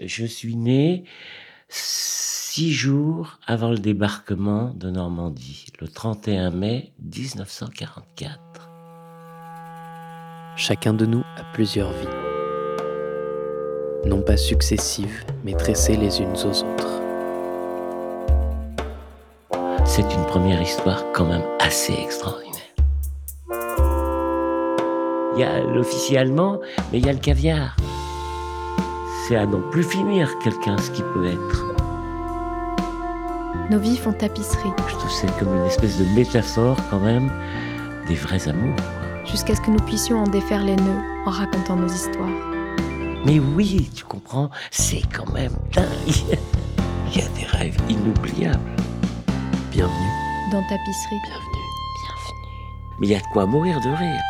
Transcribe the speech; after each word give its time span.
Je 0.00 0.24
suis 0.24 0.54
né 0.54 1.02
six 1.68 2.72
jours 2.72 3.40
avant 3.48 3.70
le 3.70 3.78
débarquement 3.78 4.72
de 4.76 4.90
Normandie, 4.90 5.66
le 5.80 5.88
31 5.88 6.50
mai 6.50 6.92
1944. 7.00 8.38
Chacun 10.54 10.94
de 10.94 11.04
nous 11.04 11.24
a 11.36 11.42
plusieurs 11.52 11.90
vies. 11.90 12.06
Non 14.08 14.22
pas 14.22 14.36
successives, 14.36 15.24
mais 15.42 15.54
tressées 15.54 15.96
les 15.96 16.20
unes 16.20 16.36
aux 16.44 16.62
autres. 16.62 17.02
C'est 19.84 20.14
une 20.14 20.26
première 20.26 20.62
histoire 20.62 21.10
quand 21.12 21.26
même 21.26 21.44
assez 21.58 21.94
extraordinaire. 21.94 22.54
Il 25.34 25.40
y 25.40 25.42
a 25.42 25.60
l'officier 25.60 26.18
allemand, 26.18 26.60
mais 26.92 26.98
il 26.98 27.06
y 27.06 27.08
a 27.08 27.12
le 27.12 27.18
caviar. 27.18 27.76
C'est 29.28 29.36
à 29.36 29.44
non 29.44 29.60
plus 29.60 29.82
finir 29.82 30.38
quelqu'un 30.38 30.78
ce 30.78 30.90
qui 30.90 31.02
peut 31.02 31.26
être. 31.26 31.66
Nos 33.70 33.78
vies 33.78 33.98
font 33.98 34.14
tapisserie. 34.14 34.70
Je 34.88 34.94
trouve 34.94 35.10
c'est 35.10 35.38
comme 35.38 35.54
une 35.54 35.66
espèce 35.66 35.98
de 35.98 36.06
métaphore 36.16 36.78
quand 36.88 36.98
même 36.98 37.30
des 38.08 38.14
vrais 38.14 38.48
amours. 38.48 38.74
Jusqu'à 39.26 39.54
ce 39.54 39.60
que 39.60 39.70
nous 39.70 39.84
puissions 39.84 40.20
en 40.20 40.26
défaire 40.26 40.64
les 40.64 40.76
nœuds 40.76 41.02
en 41.26 41.30
racontant 41.30 41.76
nos 41.76 41.88
histoires. 41.88 42.30
Mais 43.26 43.38
oui, 43.38 43.90
tu 43.94 44.02
comprends, 44.02 44.48
c'est 44.70 45.02
quand 45.14 45.30
même 45.34 45.52
dingue. 45.74 45.84
Il 47.12 47.18
y 47.18 47.22
a 47.22 47.28
des 47.38 47.44
rêves 47.44 47.76
inoubliables. 47.90 48.76
Bienvenue. 49.70 50.12
Dans 50.52 50.62
tapisserie. 50.62 51.20
Bienvenue. 51.26 51.66
Bienvenue. 52.00 52.96
Mais 52.98 53.06
il 53.08 53.10
y 53.10 53.14
a 53.14 53.20
de 53.20 53.26
quoi 53.34 53.44
mourir 53.44 53.78
de 53.82 53.90
rire. 53.90 54.22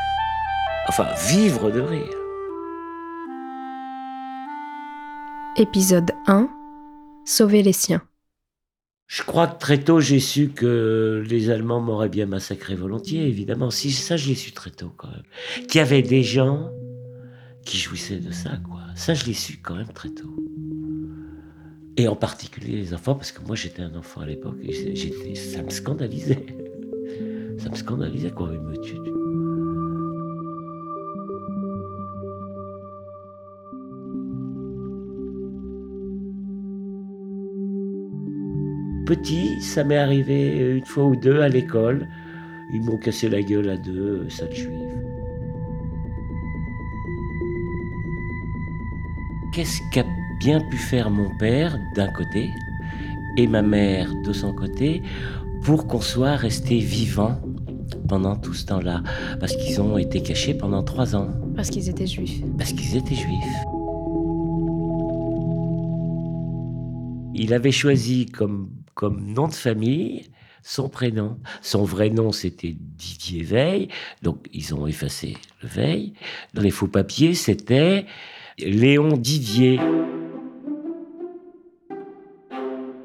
Enfin, 0.89 1.07
vivre 1.29 1.71
de 1.71 1.83
rire. 1.83 2.18
Épisode 5.61 6.13
1 6.29 6.49
Sauver 7.25 7.65
les 7.65 7.73
siens. 7.73 8.03
Je 9.09 9.25
crois 9.25 9.49
que 9.49 9.59
très 9.59 9.79
tôt, 9.79 9.99
j'ai 9.99 10.21
su 10.21 10.51
que 10.51 11.25
les 11.29 11.51
Allemands 11.51 11.81
m'auraient 11.81 12.09
bien 12.09 12.27
massacré 12.27 12.77
volontiers, 12.77 13.27
évidemment. 13.27 13.73
Si, 13.73 13.91
ça, 13.91 14.17
je 14.17 14.29
l'ai 14.29 14.37
su 14.37 14.53
très 14.53 14.71
tôt, 14.71 14.93
quand 14.97 15.11
même. 15.11 15.25
Qu'il 15.67 15.81
y 15.81 15.83
avait 15.83 16.03
des 16.03 16.23
gens 16.23 16.71
qui 17.65 17.77
jouissaient 17.77 18.21
de 18.21 18.31
ça, 18.31 18.51
quoi. 18.69 18.83
Ça, 18.95 19.15
je 19.15 19.25
l'ai 19.25 19.35
su 19.35 19.57
quand 19.57 19.75
même 19.75 19.93
très 19.93 20.11
tôt. 20.11 20.33
Et 21.97 22.07
en 22.07 22.15
particulier 22.15 22.77
les 22.77 22.95
enfants, 22.95 23.17
parce 23.17 23.33
que 23.33 23.45
moi, 23.45 23.57
j'étais 23.57 23.83
un 23.83 23.97
enfant 23.97 24.21
à 24.21 24.27
l'époque, 24.27 24.59
et 24.63 25.35
ça 25.35 25.61
me 25.61 25.71
scandalisait. 25.71 26.47
Ça 27.59 27.69
me 27.71 27.75
scandalisait 27.75 28.31
qu'on 28.31 28.47
me 28.47 28.77
tue. 28.77 29.18
Petit, 39.09 39.63
ça 39.63 39.85
m'est 39.85 39.97
arrivé 39.97 40.77
une 40.77 40.85
fois 40.85 41.07
ou 41.07 41.17
deux 41.17 41.41
à 41.41 41.49
l'école. 41.49 42.07
Ils 42.75 42.83
m'ont 42.83 42.99
cassé 42.99 43.31
la 43.31 43.41
gueule 43.41 43.71
à 43.71 43.79
deux, 43.79 44.29
ça 44.29 44.45
juifs. 44.51 44.69
Qu'est-ce 49.55 49.81
qu'a 49.95 50.05
bien 50.41 50.61
pu 50.61 50.77
faire 50.77 51.09
mon 51.09 51.35
père 51.39 51.79
d'un 51.97 52.09
côté 52.09 52.51
et 53.39 53.47
ma 53.47 53.63
mère 53.63 54.15
de 54.27 54.33
son 54.35 54.53
côté 54.53 55.01
pour 55.63 55.87
qu'on 55.87 56.03
soit 56.03 56.37
resté 56.37 56.79
vivant 56.79 57.41
pendant 58.09 58.37
tout 58.37 58.53
ce 58.53 58.67
temps-là? 58.67 59.03
Parce 59.41 59.57
qu'ils 59.57 59.81
ont 59.81 59.97
été 59.97 60.21
cachés 60.21 60.53
pendant 60.53 60.83
trois 60.83 61.17
ans. 61.17 61.29
Parce 61.57 61.71
qu'ils 61.71 61.89
étaient 61.89 62.07
juifs. 62.07 62.43
Parce 62.59 62.75
qu'ils 62.75 62.95
étaient 62.95 63.15
juifs. 63.15 63.65
Il 67.35 67.55
avait 67.55 67.73
choisi 67.73 68.27
comme, 68.27 68.69
comme 68.99 69.33
nom 69.33 69.47
de 69.47 69.55
famille 69.55 70.25
son 70.65 70.89
prénom. 70.89 71.39
Son 71.63 71.85
vrai 71.85 72.11
nom, 72.11 72.33
c'était 72.33 72.75
Didier 72.77 73.45
Veil. 73.45 73.89
Donc, 74.23 74.49
ils 74.53 74.75
ont 74.75 74.89
effacé 74.89 75.37
le 75.63 75.69
Veil. 75.69 76.15
Dans 76.53 76.63
les 76.63 76.73
faux 76.73 76.89
papiers, 76.89 77.35
c'était 77.35 78.07
Léon 78.59 79.17
Didier. 79.17 79.79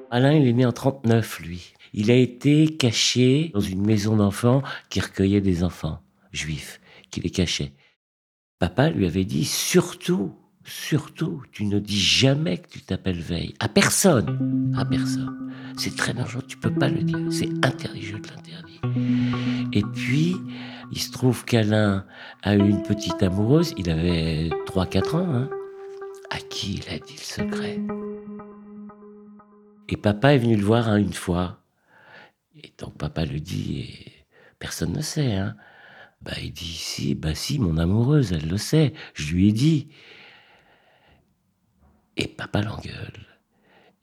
Alain, 0.10 0.34
il 0.34 0.48
est 0.48 0.54
né 0.54 0.66
en 0.66 0.72
39, 0.72 1.42
lui. 1.42 1.74
Il 1.94 2.10
a 2.10 2.16
été 2.16 2.76
caché 2.76 3.52
dans 3.54 3.60
une 3.60 3.86
maison 3.86 4.18
d'enfants 4.18 4.64
qui 4.90 5.00
recueillait 5.00 5.42
des 5.42 5.64
enfants 5.64 6.00
juifs, 6.32 6.82
qui 7.12 7.22
les 7.22 7.30
cachait. 7.30 7.72
Papa 8.58 8.90
lui 8.90 9.06
avait 9.06 9.26
dit, 9.26 9.46
surtout, 9.46 10.34
surtout, 10.64 11.44
tu 11.52 11.66
ne 11.66 11.80
dis 11.80 12.00
jamais 12.00 12.58
que 12.58 12.70
tu 12.70 12.82
t'appelles 12.82 13.20
Veil. 13.20 13.54
À 13.60 13.70
personne. 13.70 14.74
À 14.78 14.86
personne. 14.86 15.52
C'est 15.78 15.96
très 15.96 16.14
dangereux, 16.14 16.44
tu 16.48 16.58
peux 16.58 16.74
pas 16.74 16.90
le 16.90 17.04
dire. 17.04 17.20
C'est 17.32 17.50
interdit, 17.66 18.04
je 18.04 18.18
te 18.18 18.30
l'interdis. 18.30 18.80
Et 19.74 19.82
puis, 19.82 20.36
il 20.92 21.00
se 21.00 21.12
trouve 21.12 21.46
qu'Alain 21.46 22.06
a 22.44 22.56
eu 22.56 22.70
une 22.70 22.84
petite 22.84 23.24
amoureuse, 23.24 23.74
il 23.78 23.90
avait 23.90 24.50
3-4 24.68 25.16
ans, 25.16 25.34
hein, 25.34 25.50
à 26.30 26.38
qui 26.38 26.76
il 26.76 26.94
a 26.94 27.00
dit 27.00 27.16
le 27.16 27.20
secret? 27.20 27.80
Et 29.90 29.98
papa 29.98 30.34
est 30.34 30.38
venu 30.38 30.56
le 30.56 30.64
voir 30.64 30.90
hein, 30.90 30.98
une 30.98 31.14
fois. 31.14 31.60
Et 32.56 32.72
donc 32.78 32.98
papa 32.98 33.26
le 33.26 33.40
dit, 33.40 33.90
personne 34.60 34.94
ne 34.94 35.02
sait. 35.02 35.36
Hein. 35.36 35.56
Bah, 36.22 36.34
il 36.42 36.54
dit 36.54 36.66
si, 36.66 37.16
bah 37.16 37.36
si, 37.36 37.60
mon 37.60 37.78
amoureuse, 37.78 38.32
elle 38.32 38.48
le 38.48 38.58
sait. 38.58 38.94
Je 39.14 39.34
lui 39.34 39.50
ai 39.50 39.52
dit. 39.52 39.90
Papa 42.44 42.62
l'engueule. 42.62 43.26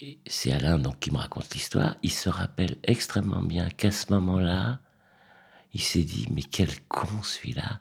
Et 0.01 0.19
c'est 0.27 0.51
Alain 0.51 0.79
donc 0.79 0.99
qui 0.99 1.11
me 1.11 1.19
raconte 1.19 1.53
l'histoire. 1.53 1.97
Il 2.03 2.11
se 2.11 2.31
rappelle 2.31 2.77
extrêmement 2.85 3.43
bien 3.43 3.69
qu'à 3.69 3.91
ce 3.91 4.11
moment-là, 4.15 4.81
il 5.75 5.83
s'est 5.83 6.05
dit 6.05 6.27
mais 6.33 6.43
quel 6.43 6.71
con 6.89 7.23
celui-là, 7.23 7.81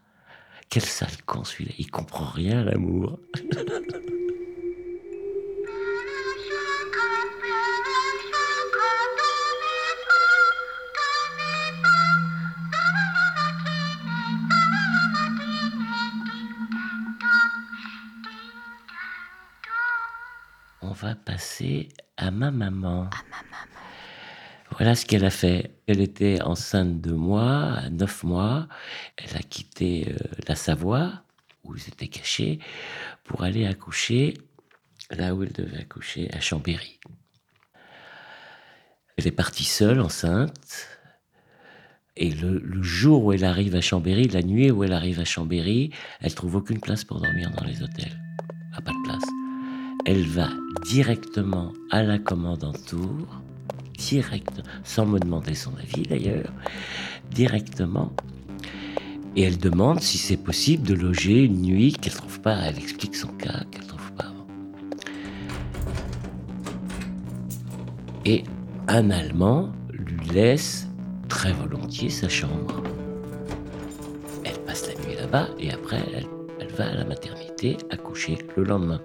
quel 0.70 0.84
sale 0.84 1.22
con 1.26 1.46
celui-là. 1.46 1.72
Il 1.78 1.90
comprend 1.90 2.26
rien 2.26 2.60
à 2.60 2.64
l'amour. 2.66 3.20
À 22.18 22.32
ma 22.32 22.52
maman. 22.52 23.04
À 23.04 23.24
ma 23.30 23.42
maman. 23.50 23.80
Voilà 24.72 24.96
ce 24.96 25.06
qu'elle 25.06 25.26
a 25.26 25.30
fait. 25.30 25.72
Elle 25.88 26.02
était 26.02 26.42
enceinte 26.42 27.02
de 27.02 27.12
moi, 27.12 27.74
à 27.74 27.90
9 27.90 28.24
mois. 28.24 28.68
Elle 29.18 29.36
a 29.36 29.42
quitté 29.42 30.08
euh, 30.10 30.18
la 30.48 30.56
Savoie, 30.56 31.24
où 31.64 31.76
ils 31.76 31.88
étaient 31.88 32.08
cachés, 32.08 32.60
pour 33.24 33.44
aller 33.44 33.66
accoucher 33.66 34.36
là 35.12 35.34
où 35.34 35.44
elle 35.44 35.52
devait 35.52 35.80
accoucher, 35.80 36.30
à 36.34 36.40
Chambéry. 36.40 37.00
Elle 39.18 39.28
est 39.28 39.32
partie 39.32 39.66
seule, 39.66 40.00
enceinte. 40.00 40.88
Et 42.16 42.32
le, 42.32 42.60
le 42.60 42.84
jour 42.84 43.24
où 43.26 43.34
elle 43.34 43.46
arrive 43.46 43.76
à 43.76 43.82
Chambéry, 43.82 44.28
la 44.28 44.42
nuit 44.42 44.72
où 44.72 44.84
elle 44.84 44.94
arrive 44.94 45.20
à 45.20 45.26
Chambéry, 45.26 45.92
elle 46.22 46.36
trouve 46.36 46.56
aucune 46.56 46.80
place 46.80 47.04
pour 47.04 47.20
dormir 47.20 47.50
dans 47.52 47.64
les 47.64 47.82
hôtels. 47.82 48.20
Ah, 48.74 48.82
pas 48.82 48.92
de 48.92 49.04
place. 49.04 49.19
Elle 50.12 50.26
va 50.26 50.50
directement 50.88 51.72
à 51.92 52.02
la 52.02 52.18
commandantour, 52.18 53.28
direct, 53.96 54.64
sans 54.84 55.06
me 55.06 55.20
demander 55.20 55.54
son 55.54 55.72
avis 55.78 56.02
d'ailleurs, 56.02 56.52
directement. 57.30 58.12
Et 59.36 59.44
elle 59.44 59.60
demande 59.60 60.00
si 60.00 60.18
c'est 60.18 60.44
possible 60.44 60.88
de 60.88 60.96
loger 60.96 61.44
une 61.44 61.62
nuit 61.62 61.94
qu'elle 61.94 62.16
trouve 62.16 62.42
pas. 62.42 62.56
Elle 62.56 62.80
explique 62.80 63.16
son 63.16 63.28
cas 63.28 63.64
qu'elle 63.70 63.86
trouve 63.86 64.12
pas. 64.14 64.34
Et 68.26 68.44
un 68.88 69.12
Allemand 69.12 69.72
lui 69.92 70.28
laisse 70.34 70.88
très 71.28 71.54
volontiers 71.54 72.10
sa 72.10 72.28
chambre. 72.28 72.82
Elle 74.44 74.58
passe 74.66 74.88
la 74.88 75.06
nuit 75.06 75.16
là-bas 75.18 75.50
et 75.60 75.72
après 75.72 76.02
elle, 76.16 76.26
elle 76.60 76.72
va 76.72 76.90
à 76.90 76.96
la 76.96 77.06
maternité 77.06 77.78
accoucher 77.92 78.40
le 78.58 78.64
lendemain. 78.64 79.02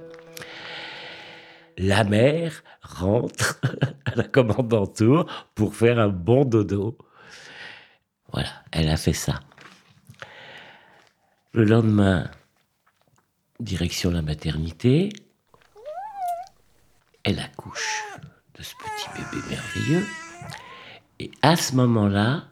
La 1.76 2.04
mère 2.04 2.62
rentre 2.82 3.60
à 4.04 4.14
la 4.14 4.24
commandantour 4.24 5.26
pour 5.54 5.74
faire 5.74 5.98
un 5.98 6.08
bon 6.08 6.44
dodo. 6.44 6.96
Voilà, 8.32 8.50
elle 8.72 8.88
a 8.88 8.96
fait 8.96 9.12
ça. 9.12 9.40
Le 11.52 11.64
lendemain, 11.64 12.30
direction 13.60 14.10
la 14.10 14.22
maternité, 14.22 15.12
elle 17.22 17.38
accouche 17.38 18.02
de 18.56 18.62
ce 18.62 18.74
petit 18.74 19.08
bébé 19.14 19.42
merveilleux. 19.48 20.06
Et 21.20 21.30
à 21.42 21.56
ce 21.56 21.74
moment-là, 21.76 22.44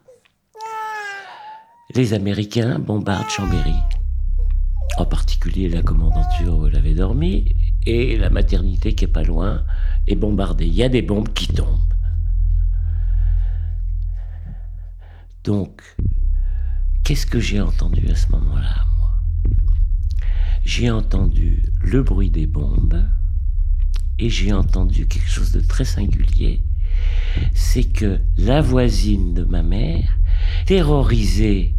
les 1.95 2.15
Américains 2.15 2.79
bombardent 2.79 3.29
Chambéry, 3.29 3.75
en 4.97 5.05
particulier 5.05 5.69
la 5.69 5.83
commandanture 5.83 6.57
où 6.57 6.67
elle 6.67 6.77
avait 6.77 6.95
dormi, 6.95 7.55
et 7.87 8.17
la 8.17 8.31
maternité 8.31 8.95
qui 8.95 9.05
est 9.05 9.09
pas 9.09 9.23
loin 9.23 9.65
est 10.07 10.17
bombardée. 10.17 10.67
Il 10.67 10.75
y 10.75 10.83
a 10.83 10.89
des 10.89 11.03
bombes 11.03 11.33
qui 11.33 11.49
tombent. 11.49 11.95
Donc, 15.45 15.83
qu'est-ce 17.03 17.27
que 17.27 17.41
j'ai 17.41 17.61
entendu 17.61 18.09
à 18.09 18.15
ce 18.15 18.31
moment-là, 18.31 18.85
moi? 18.99 19.11
J'ai 20.65 20.91
entendu 20.91 21.65
le 21.81 22.03
bruit 22.03 22.31
des 22.31 22.47
bombes 22.47 23.03
et 24.19 24.31
j'ai 24.31 24.53
entendu 24.53 25.09
quelque 25.09 25.29
chose 25.29 25.51
de 25.51 25.61
très 25.61 25.85
singulier. 25.85 26.63
C'est 27.55 27.85
que 27.85 28.21
la 28.37 28.61
voisine 28.61 29.35
de 29.35 29.43
ma 29.43 29.63
mère, 29.63 30.19
terrorisée 30.67 31.75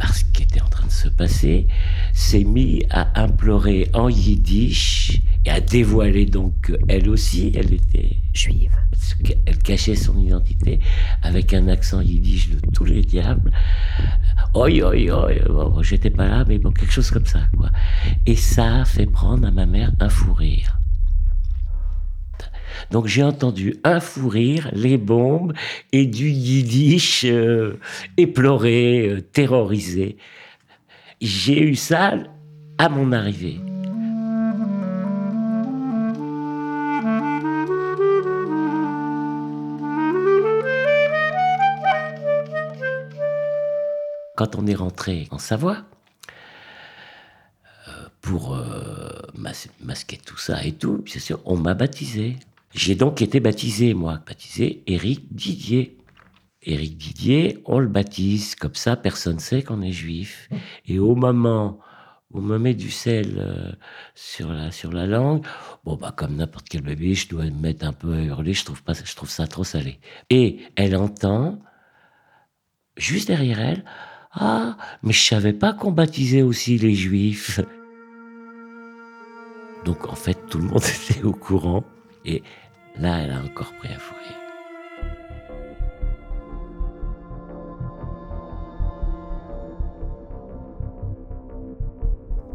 par 0.00 0.14
ce 0.14 0.24
qui 0.24 0.42
était 0.44 0.62
en 0.62 0.68
train 0.68 0.86
de 0.86 0.92
se 0.92 1.08
passer, 1.08 1.66
s'est 2.14 2.44
mise 2.44 2.84
à 2.90 3.22
implorer 3.22 3.90
en 3.92 4.08
yiddish 4.08 5.20
et 5.44 5.50
à 5.50 5.60
dévoiler 5.60 6.24
donc 6.24 6.72
elle 6.88 7.08
aussi, 7.10 7.52
elle 7.54 7.74
était 7.74 8.16
Juive. 8.32 8.72
elle 9.44 9.58
cachait 9.58 9.96
son 9.96 10.18
identité 10.18 10.80
avec 11.22 11.52
un 11.52 11.68
accent 11.68 12.00
yiddish 12.00 12.48
de 12.48 12.60
tous 12.72 12.84
les 12.84 13.02
diables. 13.02 13.52
Oi, 14.54 14.82
oi, 14.82 15.10
oi, 15.10 15.32
bon, 15.48 15.82
j'étais 15.82 16.10
pas 16.10 16.26
là, 16.26 16.44
mais 16.48 16.58
bon, 16.58 16.70
quelque 16.70 16.92
chose 16.92 17.10
comme 17.10 17.26
ça, 17.26 17.40
quoi. 17.56 17.70
Et 18.24 18.36
ça 18.36 18.80
a 18.80 18.84
fait 18.84 19.06
prendre 19.06 19.46
à 19.46 19.50
ma 19.50 19.66
mère 19.66 19.92
un 20.00 20.08
fou 20.08 20.32
rire. 20.32 20.79
Donc 22.90 23.06
j'ai 23.06 23.22
entendu 23.22 23.76
un 23.84 24.00
fou 24.00 24.28
rire, 24.28 24.68
les 24.72 24.98
bombes 24.98 25.52
et 25.92 26.06
du 26.06 26.28
yiddish 26.28 27.24
euh, 27.24 27.78
éploré, 28.16 29.08
euh, 29.08 29.20
terrorisé. 29.20 30.16
J'ai 31.20 31.62
eu 31.62 31.76
ça 31.76 32.14
à 32.78 32.88
mon 32.88 33.12
arrivée. 33.12 33.60
Quand 44.36 44.56
on 44.56 44.66
est 44.66 44.74
rentré 44.74 45.28
en 45.30 45.38
Savoie, 45.38 45.84
euh, 47.88 47.92
pour 48.22 48.56
mas- 49.34 49.68
masquer 49.82 50.16
tout 50.16 50.38
ça 50.38 50.64
et 50.64 50.72
tout, 50.72 51.04
on 51.44 51.56
m'a 51.56 51.74
baptisé. 51.74 52.38
J'ai 52.72 52.94
donc 52.94 53.20
été 53.20 53.40
baptisé, 53.40 53.94
moi, 53.94 54.20
baptisé 54.26 54.82
Éric 54.86 55.34
Didier. 55.34 55.98
Éric 56.62 56.96
Didier, 56.96 57.58
on 57.64 57.78
le 57.80 57.88
baptise, 57.88 58.54
comme 58.54 58.74
ça, 58.74 58.96
personne 58.96 59.36
ne 59.36 59.40
sait 59.40 59.62
qu'on 59.62 59.82
est 59.82 59.92
juif. 59.92 60.48
Et 60.86 60.98
au 60.98 61.14
moment 61.16 61.80
où 62.30 62.38
on 62.38 62.42
me 62.42 62.58
met 62.58 62.74
du 62.74 62.90
sel 62.90 63.36
euh, 63.38 63.72
sur, 64.14 64.52
la, 64.52 64.70
sur 64.70 64.92
la 64.92 65.06
langue, 65.06 65.44
bon, 65.84 65.96
bah, 65.96 66.12
comme 66.16 66.36
n'importe 66.36 66.68
quel 66.68 66.82
bébé, 66.82 67.14
je 67.14 67.28
dois 67.28 67.44
me 67.44 67.50
mettre 67.50 67.84
un 67.86 67.92
peu 67.92 68.14
à 68.14 68.22
hurler, 68.22 68.52
je 68.54 68.64
trouve, 68.64 68.82
pas, 68.84 68.92
je 68.92 69.16
trouve 69.16 69.30
ça 69.30 69.46
trop 69.48 69.64
salé. 69.64 69.98
Et 70.28 70.60
elle 70.76 70.94
entend, 70.96 71.58
juste 72.96 73.28
derrière 73.28 73.58
elle, 73.60 73.84
Ah, 74.32 74.76
mais 75.02 75.12
je 75.12 75.22
savais 75.22 75.52
pas 75.52 75.72
qu'on 75.72 75.90
baptisait 75.92 76.42
aussi 76.42 76.78
les 76.78 76.94
juifs. 76.94 77.60
Donc 79.84 80.08
en 80.08 80.14
fait, 80.14 80.38
tout 80.48 80.58
le 80.58 80.68
monde 80.68 80.84
était 81.10 81.24
au 81.24 81.32
courant. 81.32 81.84
Et 82.24 82.42
là, 82.98 83.18
elle 83.22 83.32
a 83.32 83.40
encore 83.42 83.72
pris 83.78 83.88
un 83.92 83.98
fou 83.98 84.14
rire. 84.14 84.36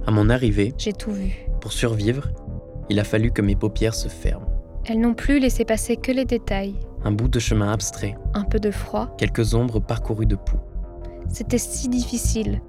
À 0.07 0.11
mon 0.11 0.29
arrivée, 0.29 0.73
J'ai 0.77 0.93
tout 0.93 1.11
vu. 1.11 1.33
pour 1.61 1.71
survivre, 1.71 2.29
il 2.89 2.99
a 2.99 3.03
fallu 3.03 3.31
que 3.31 3.41
mes 3.41 3.55
paupières 3.55 3.95
se 3.95 4.07
ferment. 4.07 4.47
Elles 4.85 4.99
n'ont 4.99 5.15
plus 5.15 5.39
laissé 5.39 5.65
passer 5.65 5.97
que 5.97 6.11
les 6.11 6.25
détails. 6.25 6.75
Un 7.03 7.11
bout 7.11 7.27
de 7.27 7.39
chemin 7.39 7.71
abstrait, 7.71 8.15
Un 8.35 8.43
peu 8.43 8.59
de 8.59 8.69
froid. 8.71 9.15
quelques 9.17 9.55
ombres 9.55 9.79
parcourues 9.79 10.27
de 10.27 10.35
poux, 10.35 10.59
C'était 11.27 11.57
si 11.57 11.89
difficile. 11.89 12.61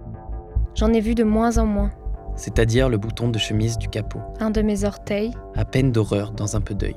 J'en 0.75 0.93
ai 0.93 1.01
vu 1.01 1.15
de 1.15 1.25
moins 1.25 1.59
en 1.59 1.67
moins. 1.67 1.91
C'est-à-dire 2.37 2.89
le 2.89 2.99
bouton 2.99 3.29
de 3.29 3.39
chemise 3.39 3.79
du 3.79 3.89
capot, 3.89 4.21
Un 4.41 4.51
de 4.51 4.63
mes 4.63 4.85
orteils. 4.85 5.33
à 5.55 5.65
peine 5.65 5.93
d'horreur 5.93 6.33
dans 6.33 6.57
un 6.57 6.61
peu 6.61 6.75
d'œil. 6.75 6.97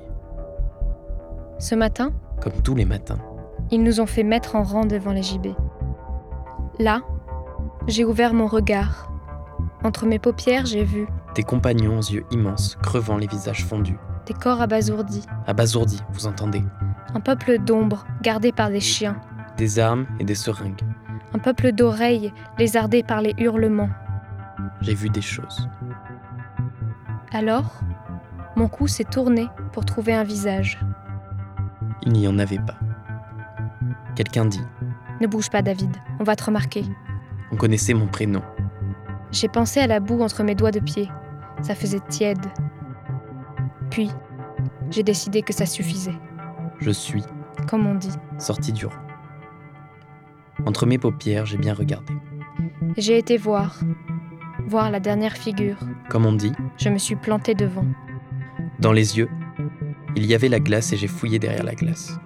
Ce 1.60 1.76
matin, 1.76 2.12
Comme 2.42 2.62
tous 2.64 2.76
les 2.76 2.86
matins, 2.86 3.20
ils 3.72 3.84
nous 3.84 4.00
ont 4.00 4.06
fait 4.06 4.24
mettre 4.24 4.56
en 4.56 4.64
rang 4.64 4.86
devant 4.86 5.12
les 5.12 5.24
gibets. 5.24 5.56
Là, 6.80 7.02
j'ai 7.88 8.06
ouvert 8.06 8.34
mon 8.34 8.48
regard. 8.48 9.12
Entre 9.84 10.06
mes 10.06 10.20
paupières, 10.20 10.66
j'ai 10.66 10.84
vu 10.84 11.08
des 11.36 11.44
compagnons 11.44 11.98
aux 12.00 12.02
yeux 12.02 12.26
immenses, 12.32 12.78
crevant 12.82 13.18
les 13.18 13.28
visages 13.28 13.64
fondus, 13.66 13.98
des 14.26 14.34
corps 14.34 14.62
abasourdis, 14.62 15.26
abasourdis, 15.48 16.02
vous 16.12 16.28
entendez, 16.28 16.64
un 17.14 17.20
peuple 17.20 17.60
d'ombre 17.60 18.06
gardé 18.22 18.52
par 18.52 18.70
des 18.70 18.80
chiens, 18.80 19.16
des 19.58 19.80
armes 19.80 20.06
et 20.20 20.24
des 20.24 20.36
seringues. 20.36 20.82
un 21.34 21.40
peuple 21.40 21.72
d'oreilles 21.72 22.34
lézardé 22.58 23.04
par 23.04 23.22
les 23.22 23.34
hurlements. 23.38 23.90
J'ai 24.82 24.94
vu 24.94 25.10
des 25.10 25.22
choses. 25.22 25.68
Alors, 27.32 27.82
mon 28.56 28.68
cou 28.68 28.88
s'est 28.88 29.04
tourné 29.04 29.48
pour 29.72 29.86
trouver 29.86 30.14
un 30.14 30.24
visage. 30.24 30.80
Il 32.04 32.14
n'y 32.14 32.28
en 32.28 32.40
avait 32.40 32.60
pas. 32.60 32.78
Quelqu'un 34.16 34.46
dit, 34.46 34.64
Ne 35.22 35.28
bouge 35.28 35.50
pas, 35.50 35.62
David, 35.62 35.96
on 36.20 36.24
va 36.24 36.36
te 36.36 36.44
remarquer. 36.46 36.84
on 37.52 37.56
connaissait 37.58 37.94
mon 37.94 38.08
prénom. 38.08 38.42
J'ai 39.32 39.48
pensé 39.48 39.80
à 39.80 39.88
la 39.88 40.00
boue 40.00 40.22
entre 40.22 40.44
mes 40.44 40.56
doigts 40.56 40.72
de 40.72 40.80
pied. 40.80 41.10
Ça 41.62 41.76
faisait 41.76 42.00
tiède. 42.10 42.46
Puis, 43.92 44.10
j'ai 44.90 45.04
décidé 45.04 45.42
que 45.42 45.54
ça 45.54 45.66
suffisait, 45.66 46.18
Je 46.80 46.90
suis 46.92 47.24
comme 47.68 47.86
on 47.86 47.96
dit. 47.96 48.12
sorti 48.38 48.72
du 48.72 48.86
rang. 48.88 48.94
Entre 50.66 50.86
mes 50.86 50.98
paupières, 50.98 51.46
j'ai 51.46 51.58
bien 51.58 51.74
regardé. 51.74 52.14
J'ai 52.98 53.18
été 53.18 53.38
voir, 53.38 53.80
voir 54.68 54.92
la 54.92 55.00
dernière 55.00 55.36
figure. 55.38 55.78
Comme 56.10 56.26
on 56.26 56.34
dit, 56.34 56.52
Je 56.78 56.90
me 56.90 56.98
suis 56.98 57.16
plantée 57.16 57.56
devant. 57.56 57.86
dans 58.80 58.92
les 58.94 59.18
yeux, 59.18 59.30
il 60.16 60.26
y 60.26 60.34
avait 60.34 60.50
la 60.50 60.60
glace 60.60 60.94
et 60.94 60.98
j'ai 60.98 61.08
fouillé 61.08 61.40
derrière 61.40 61.64
la 61.64 61.76
glace. 61.76 62.18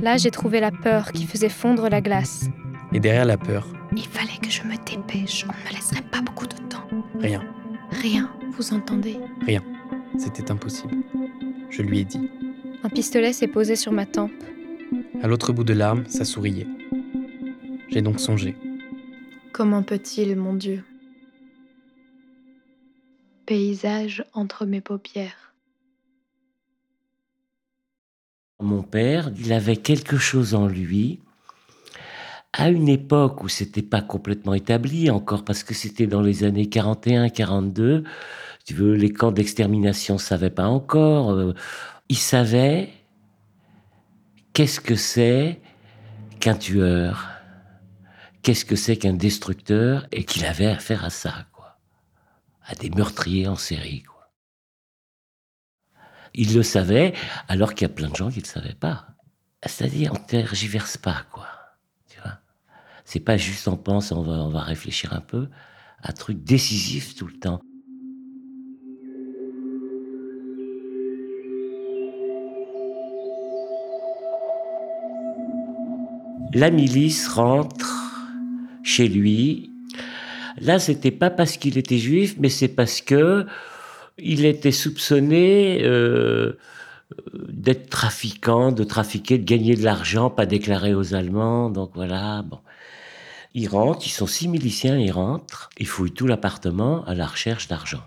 Là, 0.00 0.16
j'ai 0.16 0.30
trouvé 0.30 0.60
la 0.60 0.70
peur 0.70 1.12
qui 1.12 1.26
faisait 1.26 1.48
fondre 1.48 1.88
la 1.88 2.00
glace. 2.00 2.48
Et 2.92 3.00
derrière 3.00 3.24
la 3.24 3.36
peur, 3.38 3.66
Il 3.94 4.06
fallait 4.06 4.38
que 4.42 4.50
je 4.50 4.62
me 4.62 4.74
dépêche, 4.84 5.44
on 5.48 5.52
ne 5.52 5.68
me 5.68 5.74
laisserait 5.74 6.02
pas 6.10 6.20
beaucoup 6.22 6.46
de 6.46 6.56
temps. 6.68 6.86
rien. 7.20 7.42
Rien, 7.90 8.30
vous 8.56 8.72
entendez? 8.72 9.18
C'était 10.18 10.50
impossible. 10.50 10.94
Je 11.70 11.82
lui 11.82 12.00
ai 12.00 12.04
dit. 12.04 12.30
Un 12.84 12.88
pistolet 12.88 13.32
s'est 13.32 13.48
posé 13.48 13.76
sur 13.76 13.92
ma 13.92 14.06
tempe. 14.06 14.32
À 15.22 15.26
l'autre 15.28 15.52
bout 15.52 15.64
de 15.64 15.72
l'arme, 15.72 16.04
ça 16.06 16.24
souriait. 16.24 16.66
J'ai 17.88 18.02
donc 18.02 18.18
songé. 18.20 18.56
Comment 19.52 19.82
peut-il, 19.82 20.36
mon 20.36 20.54
Dieu? 20.54 20.82
Paysage 23.46 24.24
entre 24.32 24.66
mes 24.66 24.80
paupières. 24.80 25.54
Mon 28.60 28.82
père, 28.82 29.30
il 29.36 29.52
avait 29.52 29.76
quelque 29.76 30.16
chose 30.16 30.54
en 30.54 30.68
lui. 30.68 31.20
À 32.52 32.68
une 32.70 32.88
époque 32.88 33.42
où 33.42 33.48
c'était 33.48 33.82
pas 33.82 34.02
complètement 34.02 34.54
établi 34.54 35.10
encore, 35.10 35.44
parce 35.44 35.64
que 35.64 35.74
c'était 35.74 36.06
dans 36.06 36.20
les 36.20 36.44
années 36.44 36.66
41-42, 36.66 38.04
tu 38.64 38.74
veux, 38.74 38.94
les 38.94 39.12
camps 39.12 39.32
d'extermination 39.32 40.18
savaient 40.18 40.50
pas 40.50 40.66
encore. 40.68 41.32
euh, 41.32 41.54
ils 42.08 42.18
savaient 42.18 42.90
qu'est-ce 44.52 44.80
que 44.80 44.94
c'est 44.94 45.60
qu'un 46.40 46.54
tueur, 46.54 47.28
qu'est-ce 48.42 48.64
que 48.64 48.76
c'est 48.76 48.96
qu'un 48.96 49.14
destructeur, 49.14 50.06
et 50.12 50.24
qu'il 50.24 50.44
avait 50.44 50.66
affaire 50.66 51.04
à 51.04 51.10
ça. 51.10 51.46
À 52.66 52.74
des 52.74 52.90
meurtriers 52.90 53.48
en 53.48 53.56
série, 53.56 54.02
quoi. 54.02 54.32
Il 56.34 56.54
le 56.54 56.62
savait, 56.62 57.12
alors 57.48 57.74
qu'il 57.74 57.86
y 57.86 57.90
a 57.90 57.94
plein 57.94 58.08
de 58.08 58.16
gens 58.16 58.30
qui 58.30 58.38
ne 58.38 58.44
le 58.44 58.48
savaient 58.48 58.74
pas. 58.74 59.08
C'est-à-dire, 59.64 60.12
on 60.14 60.16
tergiverse 60.16 60.96
pas, 60.96 61.24
quoi. 61.30 61.46
Tu 62.08 62.18
vois? 62.20 62.38
C'est 63.04 63.20
pas 63.20 63.36
juste 63.36 63.68
on 63.68 63.76
pense, 63.76 64.12
on 64.12 64.22
va, 64.22 64.32
on 64.32 64.50
va 64.50 64.62
réfléchir 64.62 65.12
un 65.12 65.20
peu. 65.20 65.48
Un 66.02 66.12
truc 66.12 66.42
décisif 66.42 67.14
tout 67.14 67.26
le 67.26 67.38
temps. 67.38 67.60
La 76.54 76.70
milice 76.70 77.28
rentre 77.28 78.12
chez 78.82 79.08
lui. 79.08 79.71
Là, 80.60 80.78
c'était 80.78 81.10
pas 81.10 81.30
parce 81.30 81.56
qu'il 81.56 81.78
était 81.78 81.98
juif, 81.98 82.36
mais 82.38 82.48
c'est 82.48 82.68
parce 82.68 83.00
que 83.00 83.46
il 84.18 84.44
était 84.44 84.72
soupçonné 84.72 85.82
euh, 85.82 86.58
d'être 87.48 87.88
trafiquant, 87.88 88.72
de 88.72 88.84
trafiquer, 88.84 89.38
de 89.38 89.44
gagner 89.44 89.74
de 89.74 89.82
l'argent, 89.82 90.30
pas 90.30 90.46
déclaré 90.46 90.94
aux 90.94 91.14
Allemands. 91.14 91.70
Donc 91.70 91.92
voilà, 91.94 92.42
bon. 92.42 92.58
Ils 93.54 93.68
rentrent, 93.68 94.06
ils 94.06 94.10
sont 94.10 94.26
six 94.26 94.48
miliciens, 94.48 94.98
ils 94.98 95.10
rentrent, 95.10 95.68
ils 95.78 95.86
fouillent 95.86 96.12
tout 96.12 96.26
l'appartement 96.26 97.04
à 97.04 97.14
la 97.14 97.26
recherche 97.26 97.68
d'argent. 97.68 98.02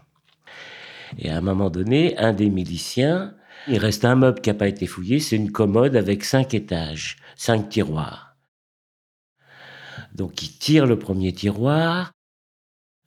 Et 1.19 1.29
à 1.29 1.37
un 1.37 1.41
moment 1.41 1.69
donné, 1.69 2.17
un 2.17 2.33
des 2.33 2.49
miliciens, 2.49 3.35
il 3.67 3.77
reste 3.77 4.05
un 4.05 4.15
meuble 4.15 4.41
qui 4.41 4.49
n'a 4.49 4.55
pas 4.55 4.67
été 4.67 4.87
fouillé, 4.87 5.19
c'est 5.19 5.35
une 5.35 5.51
commode 5.51 5.95
avec 5.95 6.23
cinq 6.23 6.53
étages, 6.53 7.17
cinq 7.35 7.69
tiroirs. 7.69 8.35
Donc 10.15 10.41
il 10.41 10.57
tire 10.57 10.87
le 10.87 10.97
premier 10.97 11.33
tiroir, 11.33 12.11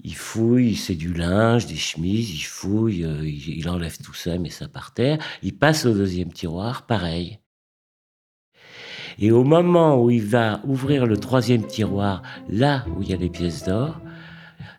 il 0.00 0.14
fouille, 0.14 0.76
c'est 0.76 0.95
du 0.95 1.12
linge, 1.12 1.67
des 1.67 1.76
chemises, 1.76 2.31
il 2.31 2.45
fouille, 2.45 3.05
euh, 3.05 3.28
il, 3.28 3.69
enlève 3.69 3.99
tout 3.99 4.14
ça, 4.14 4.38
met 4.38 4.50
ça 4.50 4.69
par 4.69 4.95
terre. 4.95 5.19
Il 5.43 5.57
passe 5.57 5.87
au 5.87 5.93
deuxième 5.93 6.33
tiroir, 6.33 6.87
pareil. 6.87 7.40
Et 9.19 9.33
au 9.33 9.43
moment 9.43 10.00
où 10.00 10.11
il 10.11 10.23
va 10.23 10.61
ouvrir 10.64 11.05
le 11.05 11.17
troisième 11.17 11.67
tiroir, 11.67 12.23
là 12.49 12.85
où 12.97 13.02
il 13.02 13.11
y 13.11 13.12
a 13.12 13.17
les 13.17 13.31
pièces 13.31 13.64
d'or, 13.64 14.00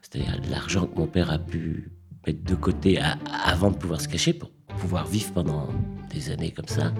c'est-à-dire 0.02 0.40
l'argent 0.50 0.88
que 0.88 0.98
mon 0.98 1.08
père 1.08 1.30
a 1.32 1.38
pu 1.38 1.92
mettre 2.26 2.44
de 2.44 2.56
côté 2.56 3.00
avant 3.44 3.72
de 3.72 3.76
pouvoir 3.76 4.00
se 4.00 4.08
cacher 4.08 4.32
pour 4.32 4.50
pouvoir 4.80 5.06
vivre 5.06 5.34
pendant 5.34 5.68
des 6.10 6.32
années 6.32 6.52
comme 6.52 6.68
ça, 6.68 6.94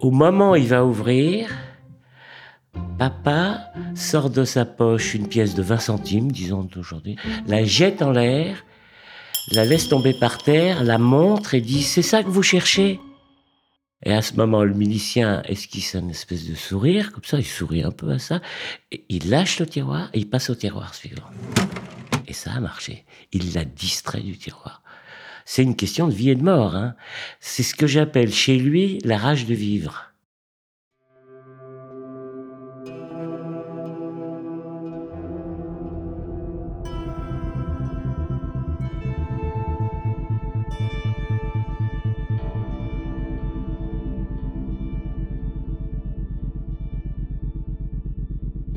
au 0.00 0.10
moment 0.10 0.52
où 0.52 0.56
il 0.56 0.66
va 0.66 0.84
ouvrir, 0.84 1.48
papa 2.98 3.72
sort 3.94 4.30
de 4.30 4.44
sa 4.44 4.64
poche 4.64 5.14
une 5.14 5.28
pièce 5.28 5.54
de 5.54 5.62
20 5.62 5.78
centimes, 5.78 6.32
disons 6.32 6.62
d'aujourd'hui, 6.62 7.16
la 7.46 7.64
jette 7.64 8.02
en 8.02 8.10
l'air, 8.10 8.64
la 9.52 9.64
laisse 9.64 9.88
tomber 9.88 10.14
par 10.18 10.38
terre, 10.38 10.84
la 10.84 10.98
montre 10.98 11.54
et 11.54 11.60
dit 11.60 11.82
C'est 11.82 12.02
ça 12.02 12.22
que 12.22 12.28
vous 12.28 12.42
cherchez 12.42 13.00
et 14.04 14.12
à 14.12 14.22
ce 14.22 14.34
moment, 14.34 14.62
le 14.62 14.74
milicien 14.74 15.42
esquisse 15.44 15.94
une 15.94 16.10
espèce 16.10 16.48
de 16.48 16.54
sourire, 16.54 17.12
comme 17.12 17.24
ça, 17.24 17.38
il 17.38 17.44
sourit 17.44 17.82
un 17.82 17.90
peu 17.90 18.10
à 18.10 18.18
ça, 18.18 18.40
et 18.92 19.04
il 19.08 19.28
lâche 19.28 19.58
le 19.58 19.66
tiroir 19.66 20.08
et 20.12 20.18
il 20.18 20.30
passe 20.30 20.50
au 20.50 20.54
tiroir 20.54 20.94
suivant. 20.94 21.28
Et 22.28 22.32
ça 22.32 22.52
a 22.52 22.60
marché. 22.60 23.04
Il 23.32 23.54
l'a 23.54 23.64
distrait 23.64 24.20
du 24.20 24.38
tiroir. 24.38 24.82
C'est 25.44 25.62
une 25.62 25.76
question 25.76 26.06
de 26.06 26.12
vie 26.12 26.30
et 26.30 26.34
de 26.34 26.44
mort. 26.44 26.76
Hein. 26.76 26.94
C'est 27.40 27.62
ce 27.62 27.74
que 27.74 27.86
j'appelle 27.86 28.32
chez 28.32 28.58
lui 28.58 28.98
la 29.02 29.16
rage 29.16 29.46
de 29.46 29.54
vivre. 29.54 30.07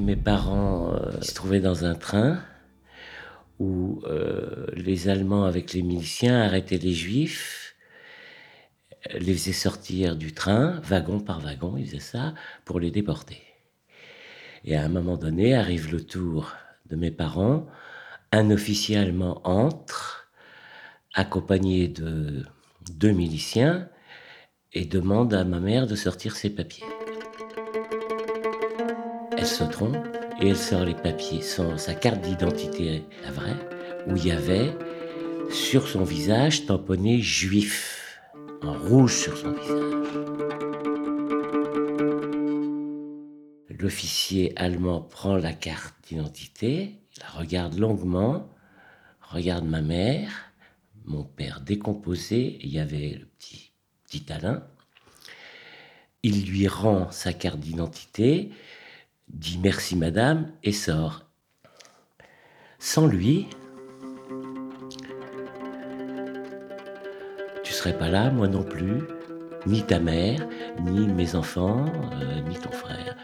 Mes 0.01 0.15
parents 0.15 0.95
euh, 0.95 1.21
se 1.21 1.35
trouvaient 1.35 1.59
dans 1.59 1.85
un 1.85 1.93
train 1.93 2.41
où 3.59 4.01
euh, 4.05 4.65
les 4.73 5.09
Allemands 5.09 5.45
avec 5.45 5.73
les 5.73 5.83
miliciens 5.83 6.41
arrêtaient 6.41 6.79
les 6.79 6.91
Juifs, 6.91 7.75
les 9.13 9.33
faisaient 9.33 9.51
sortir 9.51 10.15
du 10.15 10.33
train, 10.33 10.81
wagon 10.83 11.19
par 11.19 11.39
wagon, 11.39 11.77
ils 11.77 11.85
faisaient 11.85 11.99
ça, 11.99 12.33
pour 12.65 12.79
les 12.79 12.89
déporter. 12.89 13.43
Et 14.65 14.75
à 14.75 14.83
un 14.83 14.89
moment 14.89 15.17
donné, 15.17 15.53
arrive 15.53 15.91
le 15.91 16.03
tour 16.03 16.51
de 16.89 16.95
mes 16.95 17.11
parents, 17.11 17.67
un 18.31 18.49
officier 18.49 18.97
allemand 18.97 19.39
entre, 19.43 20.31
accompagné 21.13 21.87
de 21.87 22.43
deux 22.91 23.11
miliciens, 23.11 23.87
et 24.73 24.85
demande 24.85 25.35
à 25.35 25.43
ma 25.43 25.59
mère 25.59 25.85
de 25.85 25.95
sortir 25.95 26.35
ses 26.35 26.49
papiers. 26.49 26.85
Elle 29.41 29.47
se 29.47 29.63
trompe 29.63 29.97
et 30.39 30.49
elle 30.49 30.55
sort 30.55 30.85
les 30.85 30.93
papiers, 30.93 31.41
sa 31.41 31.95
carte 31.95 32.21
d'identité, 32.21 33.03
la 33.23 33.31
vraie, 33.31 33.57
où 34.05 34.15
il 34.15 34.27
y 34.27 34.31
avait 34.31 34.71
sur 35.49 35.87
son 35.87 36.03
visage 36.03 36.67
tamponné 36.67 37.19
juif, 37.21 38.19
en 38.61 38.73
rouge 38.73 39.15
sur 39.15 39.35
son 39.35 39.53
visage. 39.53 40.05
L'officier 43.69 44.53
allemand 44.57 45.01
prend 45.01 45.37
la 45.37 45.53
carte 45.53 45.95
d'identité, 46.07 46.99
la 47.19 47.39
regarde 47.39 47.79
longuement, 47.79 48.47
regarde 49.21 49.65
ma 49.65 49.81
mère, 49.81 50.51
mon 51.05 51.23
père 51.23 51.61
décomposé, 51.61 52.59
il 52.61 52.69
y 52.69 52.77
avait 52.77 53.17
le 53.19 53.25
petit, 53.25 53.71
petit 54.03 54.31
Alain. 54.31 54.63
Il 56.21 56.45
lui 56.45 56.67
rend 56.67 57.09
sa 57.09 57.33
carte 57.33 57.59
d'identité, 57.59 58.51
dit 59.33 59.59
merci 59.61 59.95
madame 59.95 60.51
et 60.63 60.71
sort. 60.71 61.25
Sans 62.79 63.07
lui, 63.07 63.47
tu 67.63 67.73
serais 67.73 67.97
pas 67.97 68.09
là, 68.09 68.31
moi 68.31 68.47
non 68.47 68.63
plus, 68.63 69.01
ni 69.65 69.83
ta 69.83 69.99
mère, 69.99 70.47
ni 70.81 71.07
mes 71.07 71.35
enfants, 71.35 71.85
euh, 72.13 72.41
ni 72.41 72.57
ton 72.57 72.71
frère. 72.71 73.15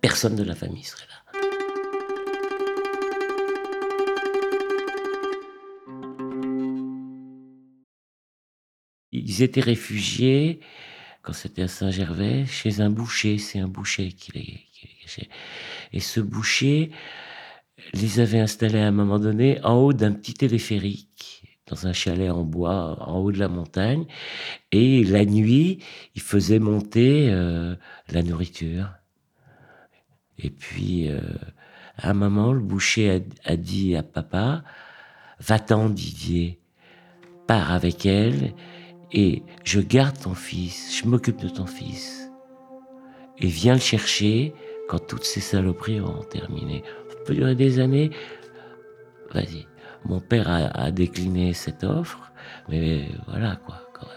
Personne 0.00 0.36
de 0.36 0.44
la 0.44 0.54
famille 0.54 0.84
serait 0.84 1.06
là. 1.06 1.24
Ils 9.12 9.42
étaient 9.42 9.60
réfugiés, 9.60 10.60
quand 11.24 11.32
c'était 11.32 11.62
à 11.62 11.68
Saint-Gervais, 11.68 12.44
chez 12.46 12.80
un 12.80 12.90
boucher. 12.90 13.38
C'est 13.38 13.58
un 13.58 13.68
boucher 13.68 14.12
qui 14.12 14.32
les, 14.32 14.60
et 15.92 16.00
ce 16.00 16.20
boucher 16.20 16.90
les 17.92 18.20
avait 18.20 18.40
installés 18.40 18.80
à 18.80 18.88
un 18.88 18.92
moment 18.92 19.18
donné 19.18 19.62
en 19.62 19.74
haut 19.74 19.92
d'un 19.92 20.12
petit 20.12 20.34
téléphérique, 20.34 21.44
dans 21.66 21.86
un 21.86 21.92
chalet 21.92 22.30
en 22.30 22.42
bois, 22.42 22.96
en 23.08 23.18
haut 23.18 23.32
de 23.32 23.38
la 23.38 23.48
montagne. 23.48 24.06
Et 24.72 25.02
la 25.04 25.24
nuit, 25.24 25.78
il 26.14 26.22
faisait 26.22 26.58
monter 26.58 27.30
euh, 27.30 27.74
la 28.10 28.22
nourriture. 28.22 28.90
Et 30.38 30.50
puis, 30.50 31.08
euh, 31.08 31.20
à 31.96 32.10
un 32.10 32.14
moment, 32.14 32.52
le 32.52 32.60
boucher 32.60 33.22
a, 33.44 33.56
dit 33.56 33.96
à 33.96 34.02
papa, 34.02 34.64
va-t'en 35.40 35.88
Didier, 35.88 36.60
pars 37.46 37.72
avec 37.72 38.04
elle 38.04 38.52
et 39.12 39.42
je 39.64 39.80
garde 39.80 40.18
ton 40.18 40.34
fils, 40.34 40.98
je 40.98 41.08
m'occupe 41.08 41.40
de 41.40 41.48
ton 41.48 41.66
fils. 41.66 42.30
Et 43.38 43.46
viens 43.46 43.74
le 43.74 43.80
chercher 43.80 44.54
quand 44.88 44.98
toutes 44.98 45.24
ces 45.24 45.40
saloperies 45.40 46.00
auront 46.00 46.24
terminé. 46.24 46.82
Ça 47.08 47.16
peut 47.26 47.34
durer 47.34 47.54
des 47.54 47.80
années. 47.80 48.10
Vas-y. 49.32 49.66
Mon 50.06 50.20
père 50.20 50.48
a, 50.48 50.90
décliné 50.90 51.54
cette 51.54 51.82
offre, 51.82 52.30
mais 52.68 53.08
voilà 53.26 53.56
quoi, 53.64 53.80
quand 53.94 54.06
même. 54.06 54.16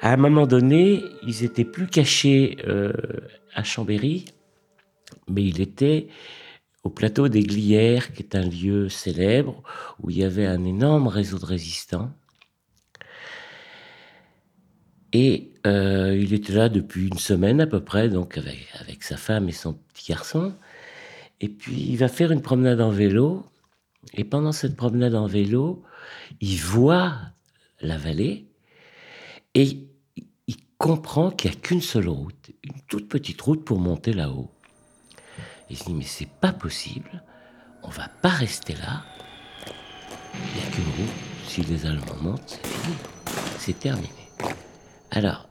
À 0.00 0.12
un 0.12 0.16
moment 0.16 0.46
donné, 0.46 1.04
ils 1.22 1.44
étaient 1.44 1.64
plus 1.64 1.86
cachés 1.86 2.58
euh, 2.66 2.92
à 3.54 3.62
Chambéry, 3.62 4.24
mais 5.28 5.44
il 5.44 5.60
était 5.60 6.08
au 6.84 6.90
plateau 6.90 7.28
des 7.28 7.42
Glières, 7.42 8.12
qui 8.12 8.22
est 8.22 8.34
un 8.34 8.48
lieu 8.48 8.88
célèbre 8.88 9.62
où 10.00 10.10
il 10.10 10.18
y 10.18 10.24
avait 10.24 10.46
un 10.46 10.64
énorme 10.64 11.08
réseau 11.08 11.38
de 11.38 11.44
résistants. 11.44 12.12
Et 15.12 15.54
euh, 15.66 16.16
il 16.16 16.34
était 16.34 16.52
là 16.52 16.68
depuis 16.68 17.08
une 17.08 17.18
semaine 17.18 17.60
à 17.60 17.66
peu 17.66 17.80
près, 17.80 18.08
donc 18.08 18.36
avec, 18.38 18.68
avec 18.80 19.02
sa 19.02 19.16
femme 19.16 19.48
et 19.48 19.52
son 19.52 19.74
petit 19.74 20.12
garçon. 20.12 20.54
Et 21.40 21.48
puis 21.48 21.80
il 21.80 21.96
va 21.96 22.08
faire 22.08 22.30
une 22.30 22.42
promenade 22.42 22.80
en 22.80 22.90
vélo. 22.90 23.44
Et 24.14 24.24
pendant 24.24 24.52
cette 24.52 24.76
promenade 24.76 25.14
en 25.14 25.26
vélo, 25.26 25.82
il 26.40 26.56
voit 26.58 27.16
la 27.80 27.96
vallée 27.96 28.46
et 29.54 29.88
il 30.46 30.56
comprend 30.78 31.30
qu'il 31.30 31.50
n'y 31.50 31.56
a 31.56 31.60
qu'une 31.60 31.80
seule 31.80 32.08
route, 32.08 32.50
une 32.62 32.80
toute 32.86 33.08
petite 33.08 33.40
route 33.40 33.64
pour 33.64 33.78
monter 33.78 34.12
là-haut. 34.12 34.50
Il 35.70 35.76
se 35.76 35.84
dit 35.84 35.94
mais 35.94 36.04
c'est 36.04 36.30
pas 36.40 36.52
possible, 36.52 37.22
on 37.82 37.88
va 37.88 38.08
pas 38.08 38.30
rester 38.30 38.74
là. 38.74 39.04
Il 40.34 40.60
n'y 40.60 40.66
a 40.66 40.70
qu'une 40.70 40.84
route. 40.84 41.14
Si 41.46 41.62
les 41.62 41.86
Allemands 41.86 42.16
montent, 42.20 42.60
c'est 42.62 42.66
fini, 42.66 42.96
c'est 43.58 43.78
terminé. 43.78 44.10
Alors, 45.10 45.48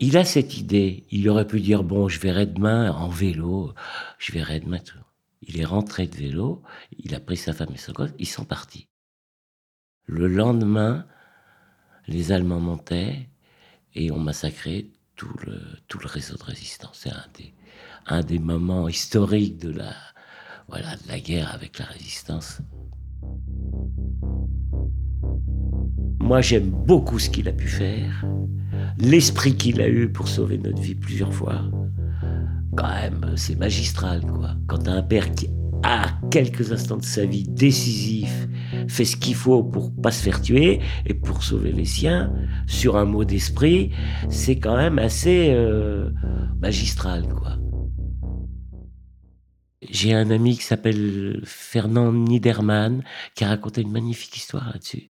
il 0.00 0.18
a 0.18 0.24
cette 0.24 0.58
idée. 0.58 1.04
Il 1.10 1.28
aurait 1.30 1.46
pu 1.46 1.60
dire 1.60 1.82
bon, 1.82 2.08
je 2.08 2.20
verrai 2.20 2.44
demain 2.44 2.92
en 2.92 3.08
vélo, 3.08 3.72
je 4.18 4.32
verrai 4.32 4.60
demain 4.60 4.80
tout. 4.80 4.98
Il 5.40 5.58
est 5.58 5.64
rentré 5.64 6.06
de 6.06 6.14
vélo, 6.14 6.62
il 6.98 7.14
a 7.14 7.20
pris 7.20 7.38
sa 7.38 7.54
femme 7.54 7.72
et 7.74 7.78
son 7.78 7.92
gosse, 7.92 8.10
ils 8.18 8.28
sont 8.28 8.44
partis. 8.44 8.88
Le 10.04 10.26
lendemain, 10.28 11.06
les 12.06 12.32
Allemands 12.32 12.60
montaient 12.60 13.30
et 13.94 14.10
ont 14.10 14.18
massacré 14.18 14.90
tout 15.16 15.34
le, 15.46 15.60
tout 15.88 15.98
le 15.98 16.06
réseau 16.06 16.36
de 16.36 16.42
résistance. 16.42 17.00
C'est 17.02 17.10
un 17.10 17.24
un 18.06 18.20
des 18.20 18.38
moments 18.38 18.88
historiques 18.88 19.60
de 19.60 19.70
la, 19.70 19.92
voilà, 20.68 20.96
de 20.96 21.08
la 21.08 21.18
guerre 21.18 21.52
avec 21.54 21.78
la 21.78 21.86
résistance. 21.86 22.60
Moi, 26.20 26.40
j'aime 26.40 26.70
beaucoup 26.70 27.18
ce 27.18 27.28
qu'il 27.28 27.48
a 27.48 27.52
pu 27.52 27.68
faire 27.68 28.24
l'esprit 28.98 29.56
qu'il 29.56 29.80
a 29.80 29.88
eu 29.88 30.10
pour 30.10 30.28
sauver 30.28 30.58
notre 30.58 30.80
vie 30.80 30.94
plusieurs 30.94 31.32
fois. 31.32 31.62
quand 32.76 32.88
même, 32.88 33.34
c'est 33.36 33.56
magistral, 33.56 34.22
quoi. 34.22 34.50
Quand 34.66 34.88
un 34.88 35.02
père 35.02 35.32
qui, 35.34 35.48
à 35.84 36.06
quelques 36.30 36.72
instants 36.72 36.96
de 36.96 37.04
sa 37.04 37.24
vie 37.24 37.44
décisif, 37.44 38.48
fait 38.88 39.04
ce 39.04 39.16
qu'il 39.16 39.36
faut 39.36 39.62
pour 39.62 39.94
pas 39.94 40.10
se 40.10 40.22
faire 40.22 40.40
tuer 40.40 40.80
et 41.06 41.14
pour 41.14 41.44
sauver 41.44 41.70
les 41.72 41.84
siens, 41.84 42.32
sur 42.66 42.96
un 42.96 43.04
mot 43.04 43.24
d'esprit, 43.24 43.90
c'est 44.28 44.56
quand 44.56 44.76
même 44.76 44.98
assez 44.98 45.50
euh, 45.50 46.10
magistral, 46.60 47.28
quoi. 47.28 47.58
J'ai 49.90 50.14
un 50.14 50.30
ami 50.30 50.56
qui 50.56 50.64
s'appelle 50.64 51.40
Fernand 51.44 52.12
Niedermann 52.12 53.02
qui 53.34 53.44
a 53.44 53.48
raconté 53.48 53.82
une 53.82 53.92
magnifique 53.92 54.36
histoire 54.36 54.66
là-dessus. 54.66 55.10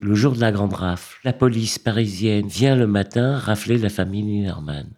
Le 0.00 0.14
jour 0.14 0.32
de 0.32 0.40
la 0.40 0.52
grande 0.52 0.74
rafle, 0.74 1.18
la 1.24 1.32
police 1.32 1.78
parisienne 1.78 2.48
vient 2.48 2.74
le 2.74 2.86
matin 2.86 3.38
rafler 3.38 3.78
la 3.78 3.88
famille 3.88 4.24
Niedermann. 4.24 4.90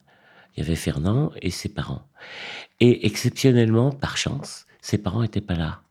Il 0.56 0.60
y 0.60 0.66
avait 0.66 0.76
Fernand 0.76 1.30
et 1.42 1.50
ses 1.50 1.68
parents. 1.68 2.06
Et 2.80 3.06
exceptionnellement, 3.06 3.90
par 3.90 4.16
chance, 4.16 4.66
ses 4.80 4.98
parents 4.98 5.22
n'étaient 5.22 5.40
pas 5.40 5.56
là. 5.56 5.82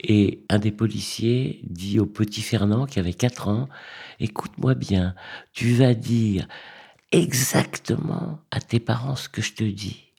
Et 0.00 0.44
un 0.50 0.58
des 0.58 0.72
policiers 0.72 1.60
dit 1.64 1.98
au 1.98 2.06
petit 2.06 2.42
Fernand, 2.42 2.86
qui 2.86 2.98
avait 3.00 3.14
4 3.14 3.48
ans, 3.48 3.68
écoute-moi 4.20 4.74
bien, 4.74 5.14
tu 5.52 5.72
vas 5.74 5.94
dire 5.94 6.46
exactement 7.12 8.40
à 8.50 8.60
tes 8.60 8.80
parents 8.80 9.16
ce 9.16 9.28
que 9.28 9.42
je 9.42 9.54
te 9.54 9.64
dis. 9.64 10.13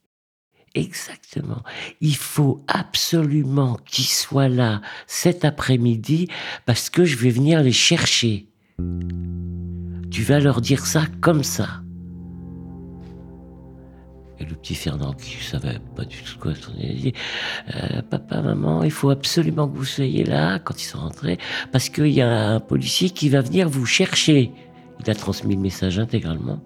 Exactement. 0.75 1.63
Il 2.01 2.17
faut 2.17 2.62
absolument 2.67 3.79
qu'ils 3.86 4.05
soient 4.05 4.50
là 4.50 4.82
cet 5.08 5.46
après-midi 5.46 6.27
parce 6.65 6.89
que 6.89 7.05
je 7.05 7.17
vais 7.17 7.29
venir 7.29 7.63
les 7.63 7.72
chercher. 7.72 8.50
Tu 10.12 10.24
vas 10.24 10.39
leur 10.39 10.60
dire 10.60 10.86
ça 10.86 11.05
comme 11.22 11.44
ça. 11.44 11.82
Et 14.38 14.44
le 14.44 14.53
petit 14.55 14.75
Fernand, 14.75 15.13
qui 15.13 15.38
ne 15.38 15.44
savait 15.44 15.79
pas 15.96 16.03
du 16.03 16.17
tout 16.17 16.38
quoi 16.38 16.51
il 16.77 17.01
dit 17.01 17.13
euh, 17.74 18.01
Papa, 18.01 18.41
maman, 18.41 18.84
il 18.84 18.91
faut 18.91 19.10
absolument 19.10 19.70
que 19.70 19.77
vous 19.77 19.86
soyez 19.86 20.25
là 20.25 20.60
quand 20.60 20.82
ils 20.82 20.86
sont 20.86 21.00
rentrés, 21.00 21.38
parce 21.72 21.88
qu'il 21.88 22.08
y 22.08 22.22
a 22.22 22.50
un 22.50 22.60
policier 22.60 23.10
qui 23.12 23.29
va 23.29 23.39
venir 23.39 23.70
vous 23.70 23.86
chercher. 23.86 24.51
Il 25.00 25.10
a 25.10 25.15
transmis 25.15 25.55
le 25.55 25.62
message 25.62 26.00
intégralement. 26.00 26.62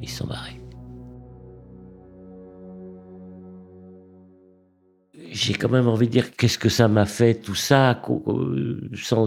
Ils 0.00 0.08
sont 0.08 0.28
barrés. 0.28 0.59
J'ai 5.30 5.54
quand 5.54 5.68
même 5.68 5.88
envie 5.88 6.06
de 6.06 6.12
dire 6.12 6.34
qu'est-ce 6.36 6.58
que 6.58 6.68
ça 6.68 6.88
m'a 6.88 7.06
fait 7.06 7.34
tout 7.34 7.54
ça 7.54 8.02
sans, 8.94 9.26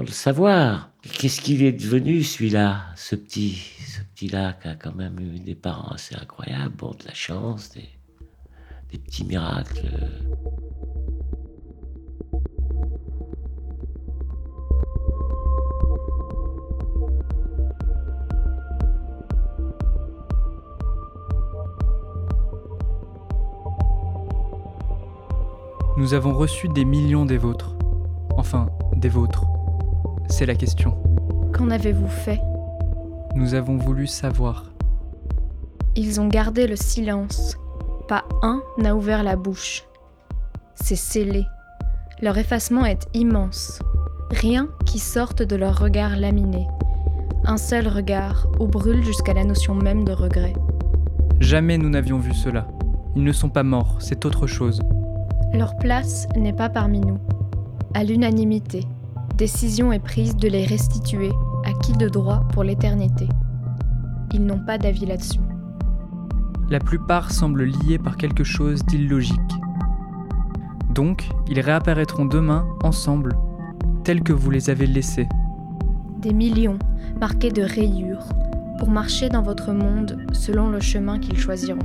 le 0.00 0.06
savoir. 0.08 0.90
Qu'est-ce 1.02 1.40
qu'il 1.40 1.62
est 1.62 1.72
devenu 1.72 2.22
celui-là, 2.22 2.86
ce 2.96 3.14
petit, 3.14 3.54
ce 3.86 4.00
petit-là 4.14 4.54
qui 4.60 4.68
a 4.68 4.74
quand 4.74 4.94
même 4.94 5.18
eu 5.20 5.38
des 5.38 5.54
parents 5.54 5.92
assez 5.92 6.16
incroyables, 6.16 6.76
de 6.76 7.06
la 7.06 7.14
chance, 7.14 7.70
des, 7.70 7.88
des 8.90 8.98
petits 8.98 9.24
miracles. 9.24 9.88
Nous 25.98 26.12
avons 26.12 26.34
reçu 26.34 26.68
des 26.68 26.84
millions 26.84 27.24
des 27.24 27.38
vôtres. 27.38 27.74
Enfin, 28.36 28.68
des 28.94 29.08
vôtres. 29.08 29.46
C'est 30.28 30.44
la 30.44 30.54
question. 30.54 30.94
Qu'en 31.54 31.70
avez-vous 31.70 32.08
fait? 32.08 32.38
Nous 33.34 33.54
avons 33.54 33.78
voulu 33.78 34.06
savoir. 34.06 34.66
Ils 35.94 36.20
ont 36.20 36.28
gardé 36.28 36.66
le 36.66 36.76
silence. 36.76 37.56
Pas 38.08 38.24
un 38.42 38.60
n'a 38.76 38.94
ouvert 38.94 39.22
la 39.22 39.36
bouche. 39.36 39.84
C'est 40.74 40.96
scellé. 40.96 41.46
Leur 42.20 42.36
effacement 42.36 42.84
est 42.84 43.08
immense. 43.14 43.78
Rien 44.30 44.68
qui 44.84 44.98
sorte 44.98 45.42
de 45.42 45.56
leur 45.56 45.78
regard 45.78 46.18
laminé. 46.18 46.66
Un 47.46 47.56
seul 47.56 47.88
regard 47.88 48.48
où 48.60 48.66
brûle 48.66 49.02
jusqu'à 49.02 49.32
la 49.32 49.44
notion 49.44 49.74
même 49.74 50.04
de 50.04 50.12
regret. 50.12 50.52
Jamais 51.40 51.78
nous 51.78 51.88
n'avions 51.88 52.18
vu 52.18 52.34
cela. 52.34 52.66
Ils 53.14 53.24
ne 53.24 53.32
sont 53.32 53.48
pas 53.48 53.62
morts, 53.62 53.96
c'est 54.00 54.26
autre 54.26 54.46
chose. 54.46 54.82
Leur 55.54 55.76
place 55.78 56.26
n'est 56.36 56.52
pas 56.52 56.68
parmi 56.68 57.00
nous. 57.00 57.18
À 57.94 58.04
l'unanimité, 58.04 58.84
décision 59.36 59.92
est 59.92 59.98
prise 60.00 60.36
de 60.36 60.48
les 60.48 60.66
restituer 60.66 61.30
à 61.64 61.72
qui 61.72 61.92
de 61.92 62.08
droit 62.08 62.44
pour 62.52 62.62
l'éternité. 62.62 63.28
Ils 64.32 64.44
n'ont 64.44 64.64
pas 64.64 64.78
d'avis 64.78 65.06
là-dessus. 65.06 65.40
La 66.68 66.78
plupart 66.78 67.30
semblent 67.30 67.64
liés 67.64 67.98
par 67.98 68.16
quelque 68.16 68.44
chose 68.44 68.84
d'illogique. 68.84 69.40
Donc, 70.94 71.28
ils 71.48 71.60
réapparaîtront 71.60 72.24
demain 72.24 72.66
ensemble, 72.82 73.36
tels 74.04 74.22
que 74.22 74.32
vous 74.32 74.50
les 74.50 74.68
avez 74.68 74.86
laissés. 74.86 75.28
Des 76.20 76.32
millions, 76.32 76.78
marqués 77.20 77.50
de 77.50 77.62
rayures, 77.62 78.26
pour 78.78 78.90
marcher 78.90 79.28
dans 79.28 79.42
votre 79.42 79.72
monde 79.72 80.18
selon 80.32 80.68
le 80.68 80.80
chemin 80.80 81.18
qu'ils 81.18 81.38
choisiront. 81.38 81.78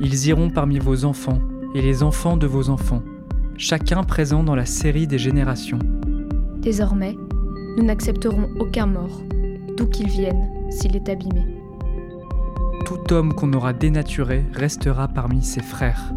Ils 0.00 0.28
iront 0.28 0.50
parmi 0.50 0.78
vos 0.78 1.04
enfants, 1.04 1.38
et 1.74 1.82
les 1.82 2.02
enfants 2.02 2.36
de 2.36 2.46
vos 2.46 2.70
enfants, 2.70 3.02
chacun 3.56 4.02
présent 4.02 4.42
dans 4.42 4.54
la 4.54 4.66
série 4.66 5.06
des 5.06 5.18
générations. 5.18 5.78
Désormais, 6.58 7.16
nous 7.76 7.84
n'accepterons 7.84 8.48
aucun 8.58 8.86
mort, 8.86 9.22
d'où 9.76 9.86
qu'il 9.86 10.08
vienne, 10.08 10.48
s'il 10.70 10.96
est 10.96 11.08
abîmé. 11.08 11.46
Tout 12.84 13.12
homme 13.12 13.34
qu'on 13.34 13.52
aura 13.52 13.72
dénaturé 13.72 14.44
restera 14.52 15.08
parmi 15.08 15.42
ses 15.42 15.62
frères. 15.62 16.12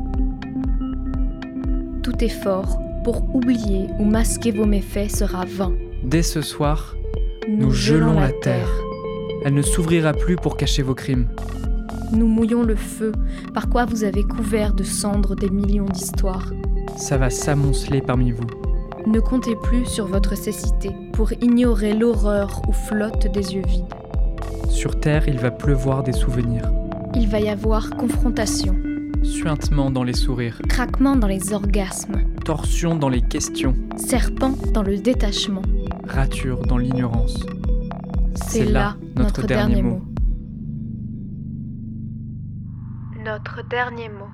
Tout 2.04 2.24
effort 2.24 2.80
pour 3.04 3.36
oublier 3.36 3.88
ou 4.00 4.06
masquer 4.06 4.52
vos 4.52 4.66
méfaits 4.66 5.10
sera 5.10 5.46
vain. 5.46 5.74
Dès 6.04 6.24
ce 6.24 6.42
soir, 6.42 6.96
nous, 7.48 7.72
gelons 7.72 8.20
la 8.20 8.32
terre. 8.32 8.70
Elle 9.44 9.54
ne 9.54 9.62
s'ouvrira 9.62 10.14
plus 10.14 10.36
pour 10.36 10.58
cacher 10.58 10.84
vos 10.84 10.96
crimes 10.96 11.28
nous 12.12 12.28
mouillons 12.28 12.64
le 12.64 12.76
feu, 12.76 13.12
par 13.54 13.70
quoi 13.70 13.86
vous 13.86 14.04
avez 14.04 14.24
couvert 14.24 14.74
de 14.74 14.84
cendres 14.84 15.36
des 15.36 15.50
millions 15.50 15.86
d'histoires? 15.86 16.52
Ça 16.98 17.18
va 17.18 17.30
s'amonceler 17.30 18.02
parmi 18.02 18.32
vous. 18.32 18.48
Ne 19.08 19.20
comptez 19.20 19.56
plus 19.56 19.86
sur 19.86 20.08
votre 20.08 20.36
cécité 20.36 20.92
pour 21.14 21.32
ignorer 21.34 21.94
l'horreur 21.94 22.62
où 22.68 22.74
flottent 22.74 23.32
des 23.32 23.56
yeux 23.56 23.64
vides. 23.66 23.94
Sur 24.70 25.00
Terre, 25.00 25.28
il 25.28 25.40
va 25.40 25.52
pleuvoir 25.52 26.04
des 26.04 26.12
souvenirs. 26.12 26.72
Il 27.16 27.28
va 27.28 27.40
y 27.40 27.50
avoir 27.50 27.90
confrontation. 27.92 28.76
Suintement 29.24 29.92
dans 29.92 30.04
les 30.04 30.14
sourires. 30.14 30.62
Craquement 30.70 31.16
dans 31.16 31.28
les 31.28 31.54
orgasmes. 31.54 32.22
Torsion 32.46 32.96
dans 32.96 33.10
les 33.10 33.22
questions. 33.22 33.76
Serpent 33.98 34.56
dans 34.74 34.84
le 34.84 34.98
détachement. 34.98 35.62
Rature 36.08 36.62
dans 36.62 36.78
l'ignorance. 36.78 37.46
C'est 38.36 38.66
là, 38.66 38.96
notre, 39.16 39.46
dernier, 39.46 39.82
mot. 39.82 40.02
Notre 43.24 43.68
dernier 43.68 44.10
mot. 44.10 44.30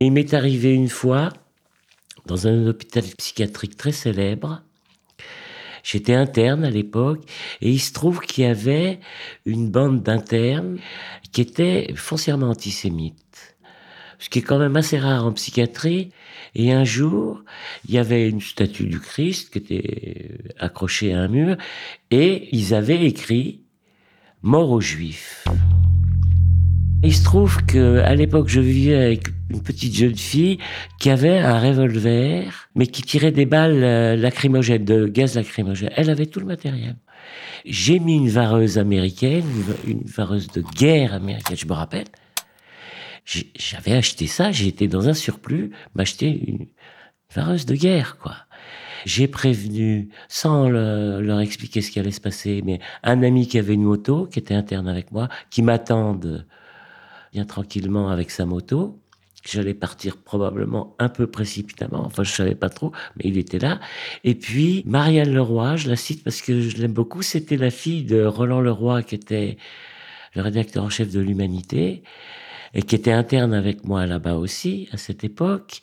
Il 0.00 0.12
m'est 0.12 0.34
arrivé 0.34 0.74
une 0.74 0.88
fois, 0.88 1.28
dans 2.26 2.48
un 2.48 2.66
hôpital 2.66 3.04
psychiatrique 3.16 3.76
très 3.76 3.92
célèbre, 3.92 4.62
J'étais 5.84 6.14
interne 6.14 6.64
à 6.64 6.70
l'époque 6.70 7.28
et 7.60 7.68
il 7.68 7.80
se 7.80 7.92
trouve 7.92 8.20
qu'il 8.20 8.44
y 8.44 8.46
avait 8.46 9.00
une 9.46 9.68
bande 9.68 10.00
d'internes 10.00 10.78
qui 11.32 11.40
était 11.40 11.92
foncièrement 11.96 12.50
antisémite. 12.50 13.56
Ce 14.20 14.28
qui 14.30 14.38
est 14.38 14.42
quand 14.42 14.60
même 14.60 14.76
assez 14.76 14.96
rare 14.96 15.26
en 15.26 15.32
psychiatrie. 15.32 16.10
Et 16.54 16.70
un 16.70 16.84
jour, 16.84 17.42
il 17.88 17.94
y 17.94 17.98
avait 17.98 18.28
une 18.28 18.40
statue 18.40 18.86
du 18.86 19.00
Christ 19.00 19.50
qui 19.50 19.58
était 19.58 20.38
accrochée 20.60 21.12
à 21.12 21.18
un 21.18 21.26
mur 21.26 21.56
et 22.12 22.48
ils 22.56 22.74
avaient 22.74 23.04
écrit 23.04 23.61
mort 24.42 24.70
aux 24.70 24.80
Juifs. 24.80 25.44
Il 27.04 27.14
se 27.14 27.24
trouve 27.24 27.64
que 27.64 27.98
à 27.98 28.14
l'époque, 28.14 28.48
je 28.48 28.60
vivais 28.60 28.96
avec 28.96 29.28
une 29.50 29.62
petite 29.62 29.94
jeune 29.94 30.16
fille 30.16 30.58
qui 31.00 31.10
avait 31.10 31.38
un 31.38 31.58
revolver, 31.58 32.68
mais 32.74 32.86
qui 32.86 33.02
tirait 33.02 33.32
des 33.32 33.46
balles 33.46 33.82
euh, 33.82 34.16
lacrymogènes, 34.16 34.84
de 34.84 35.06
gaz 35.06 35.34
lacrymogène. 35.34 35.90
Elle 35.96 36.10
avait 36.10 36.26
tout 36.26 36.40
le 36.40 36.46
matériel. 36.46 36.96
J'ai 37.64 37.98
mis 37.98 38.16
une 38.16 38.28
vareuse 38.28 38.78
américaine, 38.78 39.44
une 39.86 40.02
vareuse 40.04 40.48
de 40.48 40.62
guerre 40.62 41.14
américaine, 41.14 41.56
je 41.56 41.66
me 41.66 41.72
rappelle. 41.72 42.06
J'avais 43.24 43.92
acheté 43.92 44.26
ça, 44.26 44.50
j'étais 44.50 44.88
dans 44.88 45.08
un 45.08 45.14
surplus, 45.14 45.70
m'acheter 45.94 46.42
une 46.46 46.66
vareuse 47.34 47.66
de 47.66 47.76
guerre, 47.76 48.16
quoi. 48.18 48.34
J'ai 49.04 49.28
prévenu, 49.28 50.08
sans 50.28 50.68
leur 50.68 51.40
expliquer 51.40 51.80
ce 51.80 51.90
qui 51.90 51.98
allait 51.98 52.10
se 52.10 52.20
passer, 52.20 52.62
mais 52.64 52.80
un 53.02 53.22
ami 53.22 53.46
qui 53.48 53.58
avait 53.58 53.74
une 53.74 53.84
moto, 53.84 54.26
qui 54.26 54.38
était 54.38 54.54
interne 54.54 54.88
avec 54.88 55.12
moi, 55.12 55.28
qui 55.50 55.62
m'attendent 55.62 56.46
bien 57.32 57.44
tranquillement 57.44 58.08
avec 58.08 58.30
sa 58.30 58.44
moto. 58.44 58.98
J'allais 59.44 59.74
partir 59.74 60.18
probablement 60.18 60.94
un 61.00 61.08
peu 61.08 61.26
précipitamment, 61.26 62.04
enfin 62.06 62.22
je 62.22 62.30
savais 62.30 62.54
pas 62.54 62.68
trop, 62.68 62.92
mais 63.16 63.24
il 63.24 63.38
était 63.38 63.58
là. 63.58 63.80
Et 64.22 64.36
puis 64.36 64.84
Marianne 64.86 65.32
Leroy, 65.32 65.74
je 65.74 65.88
la 65.88 65.96
cite 65.96 66.22
parce 66.22 66.42
que 66.42 66.60
je 66.60 66.76
l'aime 66.76 66.92
beaucoup, 66.92 67.22
c'était 67.22 67.56
la 67.56 67.70
fille 67.70 68.04
de 68.04 68.24
Roland 68.24 68.60
Leroy 68.60 69.02
qui 69.02 69.16
était 69.16 69.56
le 70.36 70.42
rédacteur 70.42 70.84
en 70.84 70.90
chef 70.90 71.10
de 71.10 71.18
l'Humanité, 71.18 72.04
et 72.74 72.82
qui 72.82 72.94
était 72.94 73.12
interne 73.12 73.54
avec 73.54 73.84
moi 73.84 74.06
là-bas 74.06 74.34
aussi, 74.34 74.88
à 74.92 74.96
cette 74.96 75.24
époque. 75.24 75.80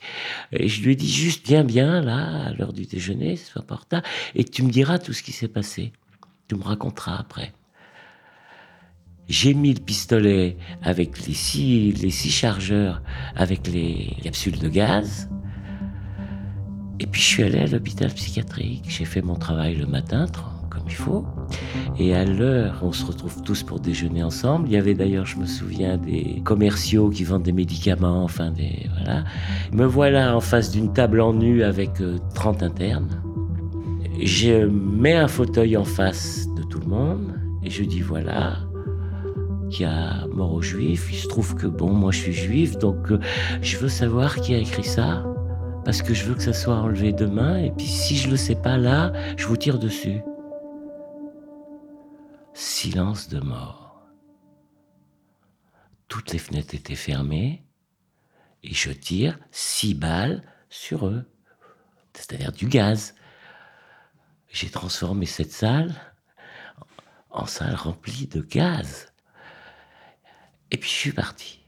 Et 0.52 0.68
je 0.68 0.82
lui 0.82 0.92
ai 0.92 0.96
dit 0.96 1.10
juste, 1.10 1.46
viens 1.46 1.64
bien, 1.64 2.00
là, 2.00 2.46
à 2.46 2.52
l'heure 2.52 2.72
du 2.72 2.86
déjeuner, 2.86 3.36
ce 3.36 3.52
soit 3.52 3.66
pas 3.66 3.80
et 4.34 4.44
tu 4.44 4.62
me 4.62 4.70
diras 4.70 4.98
tout 4.98 5.12
ce 5.12 5.22
qui 5.22 5.32
s'est 5.32 5.48
passé. 5.48 5.92
Tu 6.48 6.54
me 6.54 6.62
raconteras 6.62 7.16
après. 7.16 7.52
J'ai 9.28 9.54
mis 9.54 9.72
le 9.72 9.80
pistolet 9.80 10.56
avec 10.82 11.26
les 11.26 11.34
six, 11.34 11.92
les 11.92 12.10
six 12.10 12.30
chargeurs, 12.30 13.02
avec 13.36 13.68
les 13.68 14.16
capsules 14.22 14.58
de 14.58 14.68
gaz. 14.68 15.28
Et 16.98 17.06
puis 17.06 17.20
je 17.20 17.26
suis 17.26 17.42
allé 17.42 17.60
à 17.60 17.66
l'hôpital 17.66 18.12
psychiatrique. 18.12 18.84
J'ai 18.88 19.04
fait 19.04 19.22
mon 19.22 19.36
travail 19.36 19.76
le 19.76 19.86
matin, 19.86 20.26
comme 20.70 20.84
il 20.86 20.94
faut. 20.94 21.26
Et 21.98 22.14
à 22.14 22.24
l'heure, 22.24 22.80
on 22.82 22.92
se 22.92 23.04
retrouve 23.04 23.42
tous 23.42 23.62
pour 23.62 23.80
déjeuner 23.80 24.22
ensemble. 24.22 24.68
Il 24.68 24.72
y 24.72 24.76
avait 24.76 24.94
d'ailleurs, 24.94 25.26
je 25.26 25.36
me 25.36 25.46
souviens, 25.46 25.98
des 25.98 26.40
commerciaux 26.44 27.10
qui 27.10 27.24
vendent 27.24 27.42
des 27.42 27.52
médicaments, 27.52 28.22
enfin 28.24 28.50
des 28.50 28.88
voilà. 28.96 29.24
Me 29.72 29.84
voilà 29.84 30.36
en 30.36 30.40
face 30.40 30.70
d'une 30.70 30.92
table 30.92 31.20
en 31.20 31.34
nu 31.34 31.62
avec 31.62 32.02
30 32.34 32.62
euh, 32.62 32.66
internes. 32.66 33.22
Je 34.22 34.66
mets 34.66 35.16
un 35.16 35.28
fauteuil 35.28 35.76
en 35.76 35.84
face 35.84 36.46
de 36.56 36.62
tout 36.62 36.78
le 36.78 36.86
monde 36.86 37.34
et 37.62 37.70
je 37.70 37.84
dis 37.84 38.00
voilà, 38.00 38.58
qui 39.70 39.84
a 39.84 40.26
mort 40.32 40.52
aux 40.52 40.62
juifs. 40.62 41.08
Il 41.12 41.16
se 41.16 41.28
trouve 41.28 41.54
que 41.54 41.66
bon, 41.66 41.92
moi 41.92 42.12
je 42.12 42.18
suis 42.18 42.32
juif, 42.32 42.78
donc 42.78 43.10
euh, 43.10 43.18
je 43.62 43.76
veux 43.78 43.88
savoir 43.88 44.36
qui 44.36 44.54
a 44.54 44.58
écrit 44.58 44.84
ça 44.84 45.24
parce 45.84 46.02
que 46.02 46.14
je 46.14 46.24
veux 46.24 46.34
que 46.34 46.42
ça 46.42 46.52
soit 46.52 46.74
enlevé 46.74 47.12
demain, 47.12 47.56
et 47.56 47.70
puis 47.70 47.86
si 47.86 48.16
je 48.16 48.30
le 48.30 48.36
sais 48.36 48.54
pas 48.54 48.76
là, 48.76 49.12
je 49.36 49.46
vous 49.46 49.56
tire 49.56 49.78
dessus. 49.78 50.20
Silence 52.52 53.28
de 53.28 53.40
mort. 53.40 54.00
Toutes 56.08 56.32
les 56.32 56.38
fenêtres 56.38 56.74
étaient 56.74 56.94
fermées, 56.94 57.64
et 58.62 58.74
je 58.74 58.90
tire 58.90 59.38
six 59.50 59.94
balles 59.94 60.42
sur 60.68 61.06
eux, 61.06 61.24
c'est-à-dire 62.12 62.52
du 62.52 62.66
gaz. 62.66 63.14
J'ai 64.48 64.70
transformé 64.70 65.26
cette 65.26 65.52
salle 65.52 65.94
en 67.30 67.46
salle 67.46 67.74
remplie 67.74 68.26
de 68.26 68.40
gaz. 68.40 69.12
Et 70.70 70.76
puis 70.76 70.90
je 70.90 70.94
suis 70.94 71.12
parti. 71.12 71.60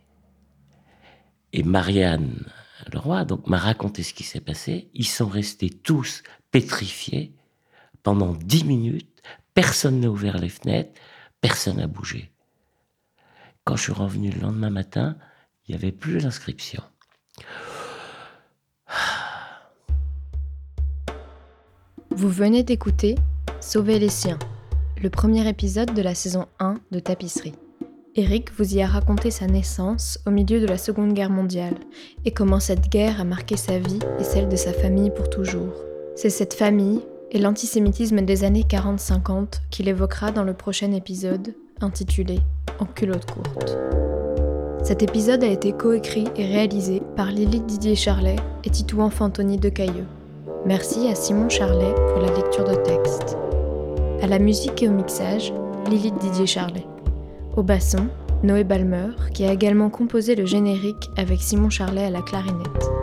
Et 1.52 1.62
Marianne, 1.62 2.44
le 2.92 2.98
roi 2.98 3.24
donc 3.24 3.46
m'a 3.46 3.58
raconté 3.58 4.02
ce 4.02 4.14
qui 4.14 4.24
s'est 4.24 4.40
passé. 4.40 4.90
Ils 4.94 5.06
sont 5.06 5.28
restés 5.28 5.70
tous 5.70 6.22
pétrifiés 6.50 7.34
pendant 8.02 8.32
dix 8.32 8.64
minutes. 8.64 9.22
Personne 9.54 10.00
n'a 10.00 10.08
ouvert 10.08 10.38
les 10.38 10.48
fenêtres, 10.48 10.98
personne 11.40 11.76
n'a 11.76 11.86
bougé. 11.86 12.32
Quand 13.64 13.76
je 13.76 13.82
suis 13.82 13.92
revenu 13.92 14.30
le 14.30 14.40
lendemain 14.40 14.70
matin, 14.70 15.16
il 15.66 15.72
n'y 15.72 15.78
avait 15.78 15.92
plus 15.92 16.18
l'inscription. 16.18 16.82
Vous 22.10 22.30
venez 22.30 22.62
d'écouter 22.62 23.16
Sauver 23.60 23.98
les 23.98 24.08
siens, 24.08 24.38
le 25.02 25.10
premier 25.10 25.48
épisode 25.48 25.94
de 25.94 26.02
la 26.02 26.14
saison 26.14 26.46
1 26.58 26.80
de 26.90 26.98
Tapisserie. 26.98 27.54
Eric 28.14 28.50
vous 28.58 28.74
y 28.74 28.82
a 28.82 28.86
raconté 28.86 29.30
sa 29.30 29.46
naissance 29.46 30.18
au 30.26 30.30
milieu 30.30 30.60
de 30.60 30.66
la 30.66 30.76
Seconde 30.76 31.14
Guerre 31.14 31.30
mondiale 31.30 31.76
et 32.24 32.32
comment 32.32 32.60
cette 32.60 32.88
guerre 32.90 33.20
a 33.20 33.24
marqué 33.24 33.56
sa 33.56 33.78
vie 33.78 34.00
et 34.18 34.24
celle 34.24 34.48
de 34.48 34.56
sa 34.56 34.72
famille 34.72 35.10
pour 35.10 35.30
toujours. 35.30 35.74
C'est 36.16 36.28
cette 36.30 36.54
famille 36.54 37.02
et 37.32 37.38
l'antisémitisme 37.38 38.20
des 38.20 38.44
années 38.44 38.66
40-50 38.68 39.62
qu'il 39.70 39.88
évoquera 39.88 40.30
dans 40.30 40.44
le 40.44 40.52
prochain 40.52 40.92
épisode 40.92 41.54
intitulé 41.80 42.38
En 42.78 42.84
culotte 42.84 43.28
courte. 43.30 43.78
Cet 44.84 45.02
épisode 45.02 45.42
a 45.42 45.48
été 45.48 45.72
coécrit 45.72 46.26
et 46.36 46.44
réalisé 46.44 47.02
par 47.16 47.26
Lilith 47.26 47.66
Didier 47.66 47.96
Charlet 47.96 48.36
et 48.64 48.70
Titouan 48.70 49.10
Fantoni 49.10 49.56
de 49.56 49.70
Cailleux. 49.70 50.06
Merci 50.66 51.08
à 51.08 51.14
Simon 51.14 51.48
Charlet 51.48 51.94
pour 52.12 52.22
la 52.22 52.34
lecture 52.34 52.64
de 52.64 52.74
texte. 52.74 53.36
À 54.20 54.26
la 54.26 54.38
musique 54.38 54.82
et 54.82 54.88
au 54.88 54.92
mixage, 54.92 55.52
Lilith 55.88 56.18
Didier 56.18 56.46
Charlet. 56.46 56.86
Au 57.56 57.62
basson, 57.62 58.08
Noé 58.42 58.64
Balmer, 58.64 59.10
qui 59.32 59.44
a 59.44 59.52
également 59.52 59.88
composé 59.88 60.34
le 60.34 60.46
générique 60.46 61.10
avec 61.16 61.40
Simon 61.40 61.70
Charlet 61.70 62.04
à 62.04 62.10
la 62.10 62.22
clarinette. 62.22 63.01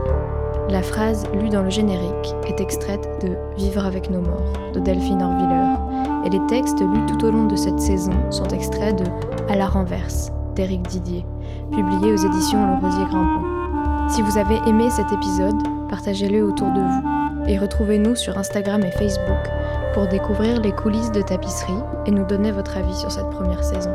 La 0.69 0.84
phrase 0.84 1.25
lue 1.34 1.49
dans 1.49 1.63
le 1.63 1.71
générique 1.71 2.36
est 2.45 2.62
extraite 2.62 3.10
de 3.23 3.36
Vivre 3.58 3.84
avec 3.86 4.10
nos 4.12 4.21
morts 4.21 4.53
de 4.73 4.79
Delphine 4.79 5.23
Orviller, 5.23 6.25
et 6.25 6.29
les 6.29 6.45
textes 6.45 6.79
lus 6.79 7.05
tout 7.08 7.25
au 7.25 7.32
long 7.32 7.47
de 7.47 7.55
cette 7.55 7.79
saison 7.79 8.13
sont 8.29 8.47
extraits 8.49 8.95
de 8.95 9.05
À 9.51 9.55
la 9.55 9.65
renverse 9.65 10.32
d'Éric 10.53 10.84
Didier, 10.84 11.25
publié 11.71 12.13
aux 12.13 12.17
éditions 12.17 12.67
Le 12.67 12.86
Rosier 12.86 13.05
Grimpant. 13.05 14.10
Si 14.10 14.21
vous 14.21 14.38
avez 14.38 14.58
aimé 14.67 14.91
cet 14.91 15.12
épisode, 15.12 15.62
partagez-le 15.89 16.43
autour 16.43 16.67
de 16.67 16.82
vous 16.82 17.47
et 17.47 17.58
retrouvez-nous 17.58 18.15
sur 18.15 18.38
Instagram 18.38 18.84
et 18.84 18.91
Facebook 18.91 19.49
pour 19.95 20.05
découvrir 20.08 20.62
les 20.62 20.71
coulisses 20.71 21.12
de 21.12 21.23
tapisserie 21.23 21.73
et 22.05 22.12
nous 22.12 22.25
donner 22.25 22.51
votre 22.51 22.77
avis 22.77 22.95
sur 22.95 23.12
cette 23.12 23.29
première 23.32 23.63
saison. 23.63 23.91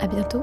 À 0.00 0.06
bientôt 0.06 0.42